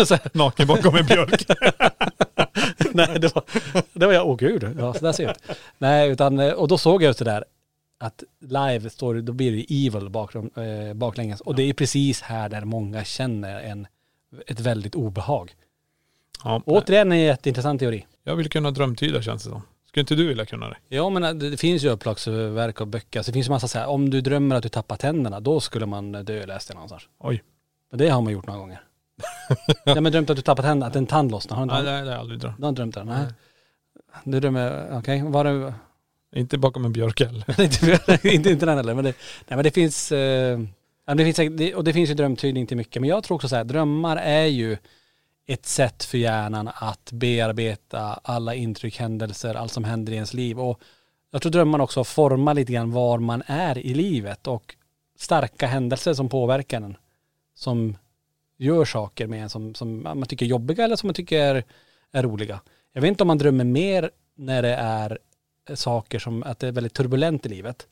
[0.08, 1.46] Så, Naken bakom en björk.
[2.94, 3.44] nej, det var,
[3.94, 5.58] det var jag, åh gud, ja så där ser jag ut.
[5.78, 7.46] Nej, utan, eh, och då såg jag just det där
[8.00, 11.42] att live står då blir det evil bakom, eh, baklänges.
[11.42, 13.88] Och det är precis här där många känner en,
[14.48, 15.56] ett väldigt obehag.
[16.44, 18.06] ja, Återigen en jätteintressant teori.
[18.24, 19.62] jag vill kunna drömtyda känns det som.
[19.88, 20.78] Skulle inte du vilja kunna det?
[20.88, 23.22] Ja men det, det finns ju uppslagsverk och böcker.
[23.22, 25.60] Så det finns ju massa så här, om du drömmer att du tappar tänderna, då
[25.60, 27.04] skulle man dö, läste jag någonstans.
[27.20, 27.44] Oj.
[27.90, 28.82] Men det har man gjort några gånger.
[29.84, 31.58] Ja men drömt att du tappar tänderna, att en tand lossnar.
[31.58, 32.58] Har du Nej inte, det har jag aldrig drömt.
[32.58, 33.04] du har inte drömt det?
[33.04, 33.26] Nej.
[34.24, 35.74] Du drömmer, okej, var det,
[36.36, 37.62] Inte bakom en björk heller.
[37.62, 38.00] inte,
[38.30, 38.94] inte, inte den heller.
[38.94, 39.16] Men det,
[39.48, 40.60] nej men det finns, eh,
[41.06, 43.02] det finns säkert, och det finns ju drömtydning till mycket.
[43.02, 44.78] Men jag tror också så här, drömmar är ju
[45.48, 50.60] ett sätt för hjärnan att bearbeta alla intryck, händelser, allt som händer i ens liv.
[50.60, 50.82] Och
[51.32, 54.76] jag tror drömmarna också formar lite grann var man är i livet och
[55.18, 56.98] starka händelser som påverkar en.
[57.56, 57.98] Som
[58.66, 61.64] gör saker med en som, som man tycker är jobbiga eller som man tycker är,
[62.12, 62.62] är roliga.
[62.94, 65.18] Jag vet inte om man drömmer mer när det är
[65.76, 67.88] saker som att det är väldigt turbulent i livet.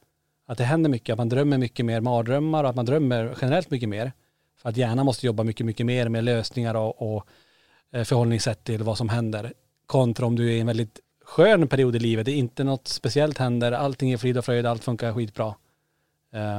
[0.47, 3.71] Att det händer mycket, att man drömmer mycket mer mardrömmar och att man drömmer generellt
[3.71, 4.11] mycket mer.
[4.61, 7.27] För att hjärnan måste jobba mycket, mycket mer med lösningar och, och
[7.93, 9.53] eh, förhållningssätt till vad som händer.
[9.85, 12.87] Kontra om du är i en väldigt skön period i livet, det är inte något
[12.87, 15.55] speciellt händer, allting är frid och fröjd, allt funkar skitbra.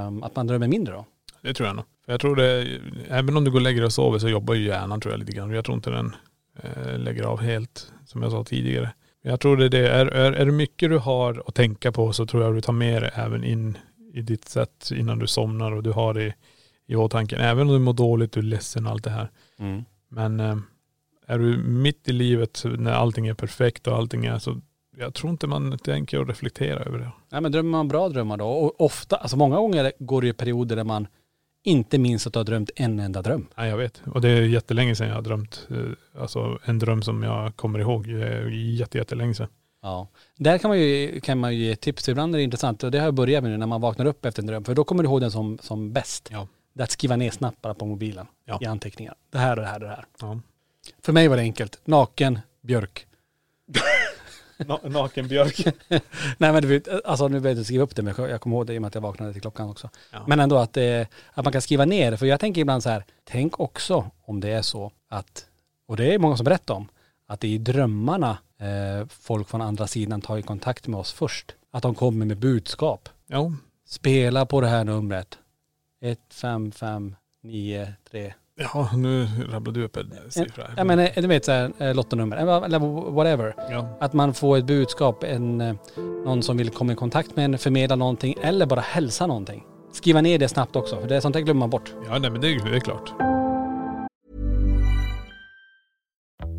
[0.07, 1.05] Um, att man drömmer mindre då.
[1.43, 1.85] Det tror jag nog.
[2.11, 4.67] Jag tror det, även om du går och lägger dig och sover så jobbar ju
[4.67, 5.51] hjärnan tror jag lite grann.
[5.51, 6.17] Jag tror inte den
[6.63, 8.93] eh, lägger av helt, som jag sa tidigare.
[9.23, 9.89] Jag tror det är det.
[9.89, 12.73] Är, är, är det mycket du har att tänka på så tror jag du tar
[12.73, 13.79] med det även in
[14.15, 16.35] i ditt sätt innan du somnar och du har det i,
[16.87, 17.37] i åtanke.
[17.37, 19.31] Även om du mår dåligt, du är ledsen och allt det här.
[20.09, 20.57] Men eh,
[21.27, 24.61] är du mitt i livet när allting är perfekt och allting är så,
[24.97, 27.11] jag tror inte man tänker och reflekterar över det.
[27.33, 28.49] Nej men drömmer man bra drömmar då?
[28.49, 31.07] Och ofta, alltså många gånger går det ju perioder där man
[31.63, 33.47] inte minns att du har drömt en enda dröm.
[33.55, 34.03] Ja, jag vet.
[34.07, 37.79] Och det är jättelänge sedan jag har drömt, eh, alltså en dröm som jag kommer
[37.79, 38.09] ihåg.
[38.09, 39.49] Det är jätte, jättelänge sedan.
[39.83, 40.09] Ja.
[40.37, 42.09] Där kan man ju, kan man ju ge tips.
[42.09, 44.25] Ibland är det intressant och det har jag börjat med nu när man vaknar upp
[44.25, 44.65] efter en dröm.
[44.65, 46.29] För då kommer du ihåg den som, som bäst.
[46.33, 46.49] Ja.
[46.73, 48.59] Det är att skriva ner snabbt bara på mobilen Ja.
[48.63, 49.15] i anteckningar.
[49.31, 50.05] Det här och det här och det här.
[50.21, 50.41] Ja.
[51.03, 51.81] För mig var det enkelt.
[51.85, 53.07] Naken, björk.
[54.83, 55.67] naken björk.
[56.39, 58.67] Nej men du alltså nu behöver jag inte skriva upp det men jag kommer ihåg
[58.67, 59.91] det i och med att jag vaknade till klockan också.
[60.13, 60.25] Ja.
[60.27, 61.01] Men ändå att, eh,
[61.33, 62.17] att man kan skriva ner det.
[62.17, 65.47] För jag tänker ibland så här, tänk också om det är så att,
[65.89, 66.89] och det är många som berättar om,
[67.27, 71.13] att det är i drömmarna eh, folk från andra sidan tar i kontakt med oss
[71.13, 71.55] först.
[71.73, 73.09] Att de kommer med budskap.
[73.27, 73.53] Ja.
[73.87, 75.39] Spela på det här numret.
[76.03, 78.35] 1, 5, 5, 9, 3.
[78.75, 80.65] Ja, nu rabblar du upp en siffra.
[80.77, 82.79] Ja men eh, du vet såhär, eh, lottonummer, eller
[83.11, 83.55] whatever.
[83.71, 83.99] Ja.
[84.01, 85.75] Att man får ett budskap, en, eh,
[86.25, 89.65] någon som vill komma i kontakt med en, förmedla någonting eller bara hälsa någonting.
[89.93, 91.95] Skriva ner det snabbt också, för det är sånt där glömmer man bort.
[92.07, 93.30] ja, nej men det, det är klart.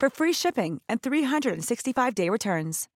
[0.00, 2.88] for free shipping and 365 day returns.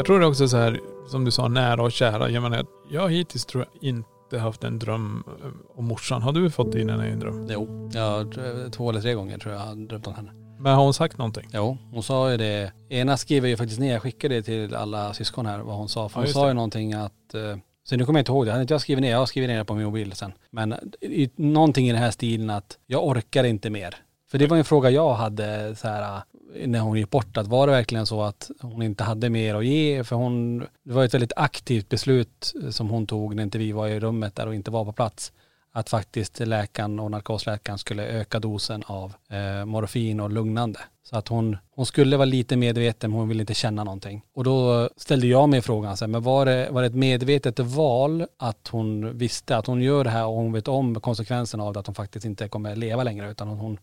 [0.00, 2.30] Jag tror det också så här, som du sa, nära och kära.
[2.30, 6.22] Jag menar, jag hittills tror jag inte haft en dröm eh, om morsan.
[6.22, 7.46] Har du fått in henne i en dröm?
[7.50, 10.49] Jo, jag, eh, två eller tre gånger tror jag har drömt om henne.
[10.60, 11.48] Men har hon sagt någonting?
[11.52, 12.72] Jo, hon sa ju det.
[12.88, 15.88] Ena skrev jag ju faktiskt ner, jag skickade det till alla syskon här vad hon
[15.88, 16.08] sa.
[16.08, 18.46] För Ja, hon just sa ju någonting att, eh, så nu kommer jag inte ihåg
[18.46, 20.32] det, hade inte jag skrivit ner, jag har skrivit ner det på min mobil sen.
[20.50, 23.96] Men i, någonting i den här stilen att jag orkar inte mer.
[24.30, 26.22] För det var en fråga jag hade så här
[26.56, 29.54] eh, när hon gick bort, att var det verkligen så att hon inte hade mer
[29.54, 30.04] att ge?
[30.04, 33.88] För hon, det var ett väldigt aktivt beslut som hon tog när inte vi var
[33.88, 35.32] i rummet där och inte var på plats.
[35.72, 40.80] Att faktiskt läkaren och narkosläkaren skulle öka dosen av eh, morfin och lugnande.
[41.02, 44.22] Så att hon, hon skulle vara lite medveten men hon ville inte känna någonting.
[44.34, 47.58] Och då ställde jag mig frågan, så här, men var det, var det ett medvetet
[47.58, 51.72] val att hon visste att hon gör det här och hon vet om konsekvenserna av
[51.72, 53.78] det, att hon faktiskt inte kommer leva längre utan hon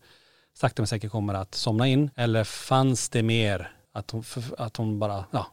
[0.54, 2.10] sakta men säkert kommer att somna in?
[2.16, 4.24] Eller fanns det mer att hon,
[4.58, 5.46] att hon bara, ja,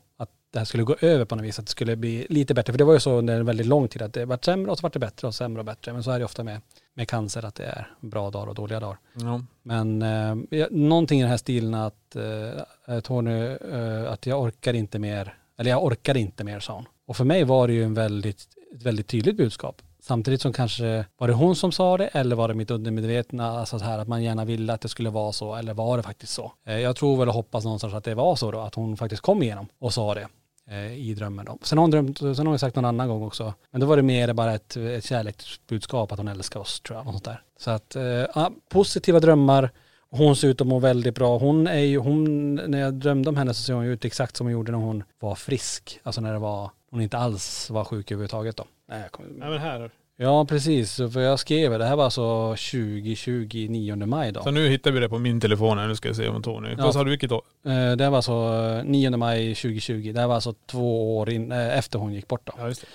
[0.55, 2.73] det här skulle gå över på något vis, att det skulle bli lite bättre.
[2.73, 4.77] För det var ju så under en väldigt lång tid att det vart sämre och
[4.77, 5.93] så vart det bättre och sämre och bättre.
[5.93, 6.61] Men så är det ofta med,
[6.93, 8.97] med cancer, att det är bra dagar och dåliga dagar.
[9.13, 9.41] Ja.
[9.63, 14.99] Men eh, någonting i den här stilen att eh, Tony, eh, att jag orkar inte
[14.99, 16.85] mer, eller jag orkar inte mer sa hon.
[17.07, 19.81] Och för mig var det ju en väldigt, ett väldigt tydligt budskap.
[19.99, 23.79] Samtidigt som kanske, var det hon som sa det eller var det mitt undermedvetna, alltså
[23.79, 26.33] så här att man gärna ville att det skulle vara så eller var det faktiskt
[26.33, 26.51] så?
[26.65, 29.21] Eh, jag tror väl och hoppas någonstans att det var så då, att hon faktiskt
[29.21, 30.27] kom igenom och sa det
[30.67, 31.57] Eh, i drömmen då.
[31.61, 33.97] Sen har hon drömt, sen har hon sagt någon annan gång också, men då var
[33.97, 37.41] det mer bara ett, ett kärleksbudskap att hon älskar oss tror jag, och sånt där.
[37.59, 39.71] Så att, eh, ja, positiva drömmar,
[40.09, 41.37] hon ser ut att må väldigt bra.
[41.37, 44.37] Hon är ju, hon, när jag drömde om henne så ser hon ju ut exakt
[44.37, 45.99] som hon gjorde när hon var frisk.
[46.03, 48.65] Alltså när det var, hon inte alls var sjuk överhuvudtaget då.
[48.89, 49.91] Nej, jag kommer, Nej men här.
[50.17, 54.43] Ja precis, för jag skrev det här var alltså 2020, 9 maj då.
[54.43, 55.87] Så nu hittar vi det på min telefon här.
[55.87, 56.69] Nu ska jag se om Tony.
[56.77, 56.83] Ja.
[56.83, 57.41] Vad sa du vilket år?
[57.65, 58.33] Eh, Det här var alltså
[58.79, 62.27] eh, 9 maj 2020, det här var alltså två år in, eh, efter hon gick
[62.27, 62.53] bort då.
[62.57, 62.87] Ja just det.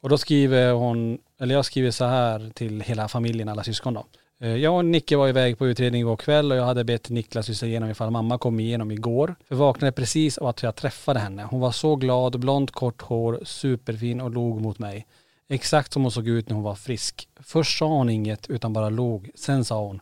[0.00, 4.04] Och då skriver hon, eller jag skriver så här till hela familjen, alla syskon då.
[4.40, 7.48] Eh, Jag och Nicke var iväg på utredning igår kväll och jag hade bett Niklas
[7.48, 9.26] lyssna igenom ifall mamma kom igenom igår.
[9.48, 11.42] För jag vaknade precis av att jag träffade henne.
[11.50, 15.06] Hon var så glad, blont kort hår, superfin och log mot mig.
[15.48, 17.28] Exakt som hon såg ut när hon var frisk.
[17.40, 19.30] Först sa hon inget utan bara log.
[19.34, 20.00] Sen sa hon,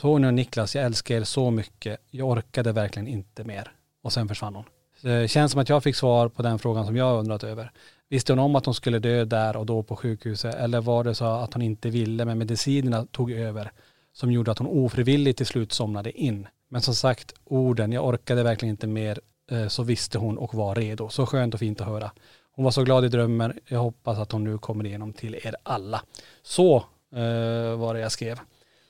[0.00, 2.00] Tony och Niklas, jag älskar er så mycket.
[2.10, 3.72] Jag orkade verkligen inte mer.
[4.02, 4.64] Och sen försvann hon.
[5.02, 7.72] Det känns som att jag fick svar på den frågan som jag undrat över.
[8.08, 11.14] Visste hon om att hon skulle dö där och då på sjukhuset eller var det
[11.14, 13.72] så att hon inte ville men medicinerna tog över
[14.12, 16.46] som gjorde att hon ofrivilligt till slut somnade in.
[16.68, 19.20] Men som sagt, orden, jag orkade verkligen inte mer,
[19.50, 21.08] eh, så visste hon och var redo.
[21.08, 22.10] Så skönt och fint att höra.
[22.60, 23.52] Hon var så glad i drömmen.
[23.66, 26.02] Jag hoppas att hon nu kommer igenom till er alla.
[26.42, 26.76] Så
[27.12, 28.38] eh, var det jag skrev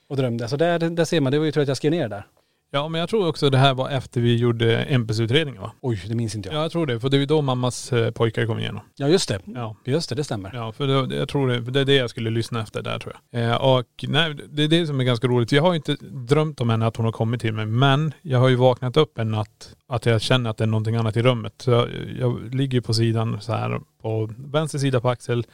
[0.08, 0.48] och drömde.
[0.48, 2.26] Så där, där ser man, det var ju tur att jag skrev ner det där.
[2.72, 5.72] Ja men jag tror också det här var efter vi gjorde MP-utredningen va?
[5.80, 6.56] Oj, det minns inte jag.
[6.56, 7.00] Ja jag tror det.
[7.00, 8.80] För det är ju då mammas eh, pojkar kom igenom.
[8.96, 9.40] Ja just det.
[9.44, 9.76] Ja.
[9.84, 10.50] Just det, det stämmer.
[10.54, 13.16] Ja, för det, jag tror det, det är det jag skulle lyssna efter där tror
[13.30, 13.50] jag.
[13.50, 15.52] Eh, och nej, det är det som är ganska roligt.
[15.52, 18.38] Jag har ju inte drömt om henne att hon har kommit till mig, men jag
[18.38, 21.22] har ju vaknat upp en natt att jag känner att det är någonting annat i
[21.22, 21.54] rummet.
[21.58, 25.46] Så jag, jag ligger på sidan så här på vänster sida på axel,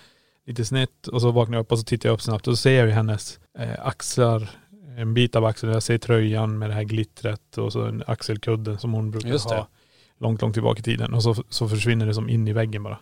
[0.47, 2.62] lite snett och så vaknar jag upp och så tittar jag upp snabbt och så
[2.62, 4.51] ser jag ju hennes eh, axlar,
[4.97, 5.72] en bit av axeln.
[5.72, 9.68] Jag ser tröjan med det här glittret och så en axelkudde som hon brukar ha
[10.18, 11.14] långt, långt tillbaka i tiden.
[11.14, 12.99] Och så, så försvinner det som in i väggen bara.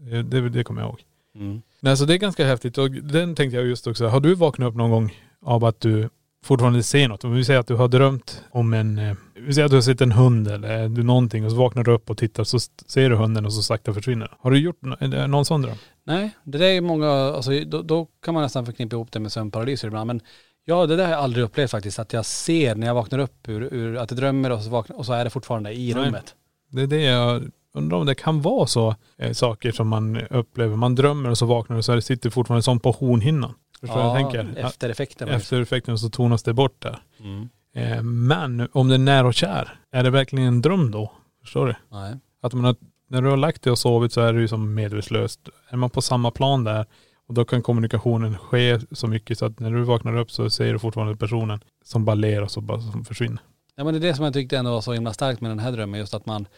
[0.00, 1.00] Det, det, det kommer jag ihåg.
[1.34, 1.62] Mm.
[1.80, 4.06] Nej så det är ganska häftigt och den tänkte jag just också.
[4.06, 6.08] Har du vaknat upp någon gång av att du
[6.44, 7.24] fortfarande ser något?
[7.24, 9.82] Om vi säger att du har drömt om en, eh, vi säger att du har
[9.82, 13.10] sett en hund eller du någonting och så vaknar du upp och tittar så ser
[13.10, 14.36] du hunden och så sakta försvinner.
[14.40, 14.82] Har du gjort
[15.28, 15.76] någon sån dröm?
[16.04, 19.32] Nej, det där är många, alltså då, då kan man nästan förknippa ihop det med
[19.32, 20.06] sömnparalyser ibland.
[20.06, 20.20] Men
[20.68, 21.98] ja, det där har jag aldrig upplevt faktiskt.
[21.98, 24.96] Att jag ser när jag vaknar upp ur, ur att jag drömmer och så, vaknar,
[24.96, 26.04] och så är det fortfarande i Nej.
[26.04, 26.34] rummet.
[26.70, 30.76] Det är det jag undrar om det kan vara så eh, saker som man upplever.
[30.76, 33.54] Man drömmer och så vaknar och så är det sitter fortfarande som på hornhinnan.
[33.80, 34.60] Förstår vad jag tänker?
[34.60, 35.28] Efter effekten.
[35.28, 36.98] Efter effekten så tonas det bort där.
[37.20, 37.48] Mm.
[37.74, 41.12] Eh, men om det är nära och kär, är det verkligen en dröm då?
[41.40, 41.74] Förstår du?
[41.90, 42.16] Nej.
[42.42, 42.76] Att man har,
[43.08, 45.48] när du har lagt dig och sovit så är du ju som medvetslöst.
[45.68, 46.86] Är man på samma plan där
[47.28, 50.72] och då kan kommunikationen ske så mycket så att när du vaknar upp så ser
[50.72, 53.42] du fortfarande personen som bara ler och så bara som försvinner.
[53.76, 55.58] Ja men det är det som jag tyckte ändå var så himla starkt med den
[55.58, 56.00] här drömmen.
[56.00, 56.48] Just att man,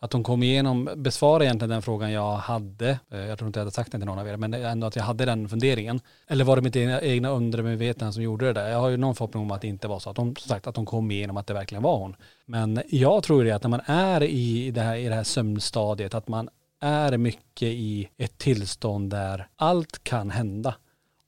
[0.00, 2.98] att hon kom igenom, besvara egentligen den frågan jag hade.
[3.10, 4.96] Eh, jag tror inte jag hade sagt den till någon av er, men ändå att
[4.96, 6.00] jag hade den funderingen.
[6.26, 8.68] Eller var det mitt egna, egna undermedvetna som gjorde det där?
[8.68, 10.10] Jag har ju någon förhoppning om att det inte var så.
[10.10, 12.16] Att hon, som sagt, att hon kom igenom att det verkligen var hon.
[12.46, 16.14] Men jag tror det att när man är i det här, i det här sömnstadiet,
[16.14, 16.48] att man
[16.84, 20.74] är mycket i ett tillstånd där allt kan hända.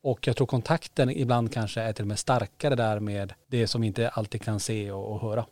[0.02, 3.84] Och jag tror kontakten ibland kanske är till och med starkare där med det som
[3.84, 5.46] inte alltid kan se och, och höra.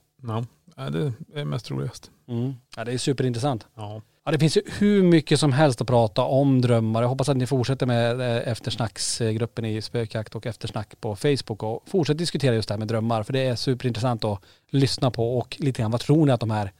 [0.76, 2.10] Ja, det är mest roligast.
[2.28, 2.54] Mm.
[2.76, 3.66] Ja det är superintressant.
[3.74, 4.02] Ja.
[4.24, 7.02] Ja det finns ju hur mycket som helst att prata om drömmar.
[7.02, 11.82] Jag hoppas att ni fortsätter med eh, eftersnacksgruppen i spökjakt och eftersnack på Facebook och
[11.86, 13.22] fortsätter diskutera just det här med drömmar.
[13.22, 14.40] För det är superintressant att
[14.70, 16.72] lyssna på och lite grann vad tror ni att de här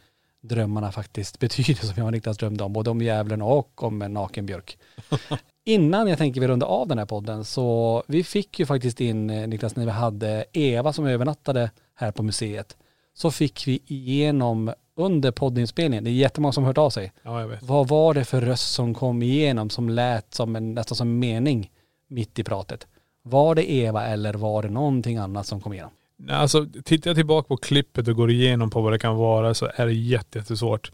[0.49, 2.73] drömmarna faktiskt betyder som jag och Niklas drömde om.
[2.73, 4.79] Både om djävulen och om en naken björk.
[5.65, 9.31] Innan jag tänker vi runda av den här podden så vi fick ju faktiskt in
[9.31, 12.77] eh, Niklas när vi hade Eva som övernattade här på museet.
[13.15, 17.13] Så fick vi igenom under poddinspelningen, det är jättemånga som hört av sig.
[17.23, 17.63] Ja, jag vet.
[17.63, 21.19] Vad var det för röst som kom igenom som lät som en, nästan som en
[21.19, 21.71] mening
[22.09, 22.87] mitt i pratet?
[23.23, 25.93] Var det Eva eller var det någonting annat som kom igenom?
[26.19, 29.55] Nej, alltså tittar jag tillbaka på klippet och går igenom på vad det kan vara
[29.55, 30.93] så är det jätte- jättesvårt.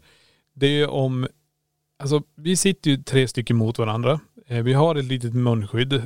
[0.53, 1.27] Det är ju om,
[1.99, 4.19] alltså vi sitter ju tre stycken mot varandra.
[4.47, 6.01] Eh, Vi har ett litet munskydd eh,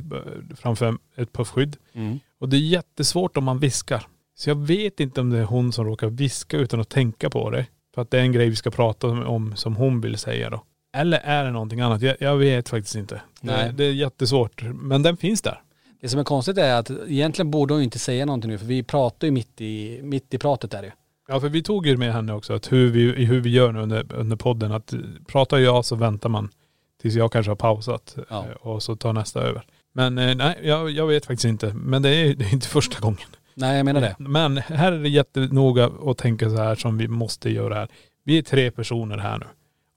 [0.56, 1.76] framför ett puffskydd.
[2.40, 4.06] Och det är jättesvårt om man viskar.
[4.34, 7.50] Så jag vet inte om det är hon som råkar viska utan att tänka på
[7.50, 7.66] det.
[7.94, 10.50] För att det är en grej vi ska prata om, om som hon vill säga
[10.50, 10.64] då.
[10.96, 12.02] Eller är det någonting annat?
[12.02, 13.20] Jag, jag vet faktiskt inte.
[13.40, 13.66] Nej.
[13.66, 14.62] Det, det är jättesvårt.
[14.74, 15.60] Men den finns där.
[16.00, 18.66] Det som är konstigt är att egentligen borde hon ju inte säga någonting nu för
[18.66, 20.90] vi pratar ju mitt i, mitt i pratet där ju.
[21.28, 23.80] Ja för vi tog ju med henne också att hur vi, hur vi gör nu
[23.80, 26.48] under, under podden att eh, pratar jag så väntar man
[27.02, 28.44] tills jag kanske har pausat Ja.
[28.44, 29.64] eh, och så tar nästa över.
[29.94, 31.72] Men eh, nej jag, jag vet faktiskt inte.
[31.74, 33.28] Men det är, det är inte första gången.
[33.54, 34.16] Nej jag menar det.
[34.18, 37.88] Men här är det jättenoga att tänka så här som vi måste göra här.
[38.24, 39.46] Vi är tre personer här nu.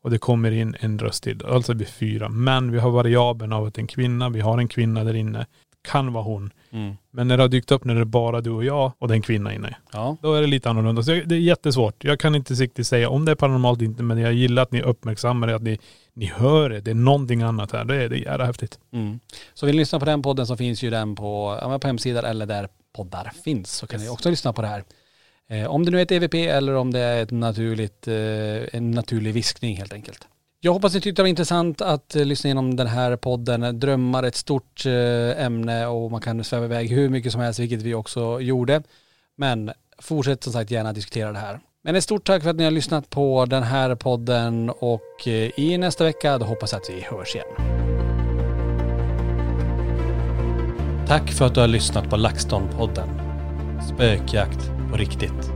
[0.04, 1.46] Och det kommer in en röst till.
[1.46, 2.30] Alltså är fyra.
[2.30, 5.46] Men vi har variabeln av att en kvinna, vi har en kvinna där inne.
[5.90, 6.54] Kan vara hon.
[6.72, 6.96] Mm.
[7.12, 9.14] Men när det har dykt upp när det är bara du och jag och det
[9.14, 9.76] är en kvinna inne.
[9.92, 10.18] Ja.
[10.22, 11.04] Då är det lite annorlunda.
[11.04, 12.04] Så det är jättesvårt.
[12.04, 14.82] Jag kan inte riktigt säga om det är paranormalt inte, men jag gillar att ni
[14.82, 15.80] uppmärksammar det, att ni,
[16.14, 16.82] ni hör det.
[16.82, 17.86] Det är någonting annat här.
[17.86, 18.80] Det är, det är jävla häftigt.
[18.94, 19.20] Mm.
[19.54, 22.26] Så vill ni lyssna på den podden så finns ju den på, ja, på hemsidan
[22.26, 24.84] eller där poddar finns så kan ni också lyssna på det här.
[25.50, 28.92] Eh, om det nu är ett EVP eller om det är ett naturligt, eh, en
[28.92, 30.28] naturlig viskning helt enkelt.
[30.62, 33.80] Jag hoppas ni tyckte det var intressant att eh, lyssna igenom den här podden.
[33.80, 37.60] Drömmar är ett stort eh, ämne och man kan sväva iväg hur mycket som helst,
[37.60, 38.84] vilket vi också gjorde.
[39.38, 41.60] Men fortsätt som sagt gärna diskutera det här.
[41.84, 45.60] Men ett stort tack för att ni har lyssnat på den här podden och eh,
[45.60, 47.48] i nästa vecka då hoppas jag att vi hörs igen.
[51.08, 53.10] Tack för att du har lyssnat på LaxTon-podden.
[53.94, 55.52] Spökjakt på riktigt.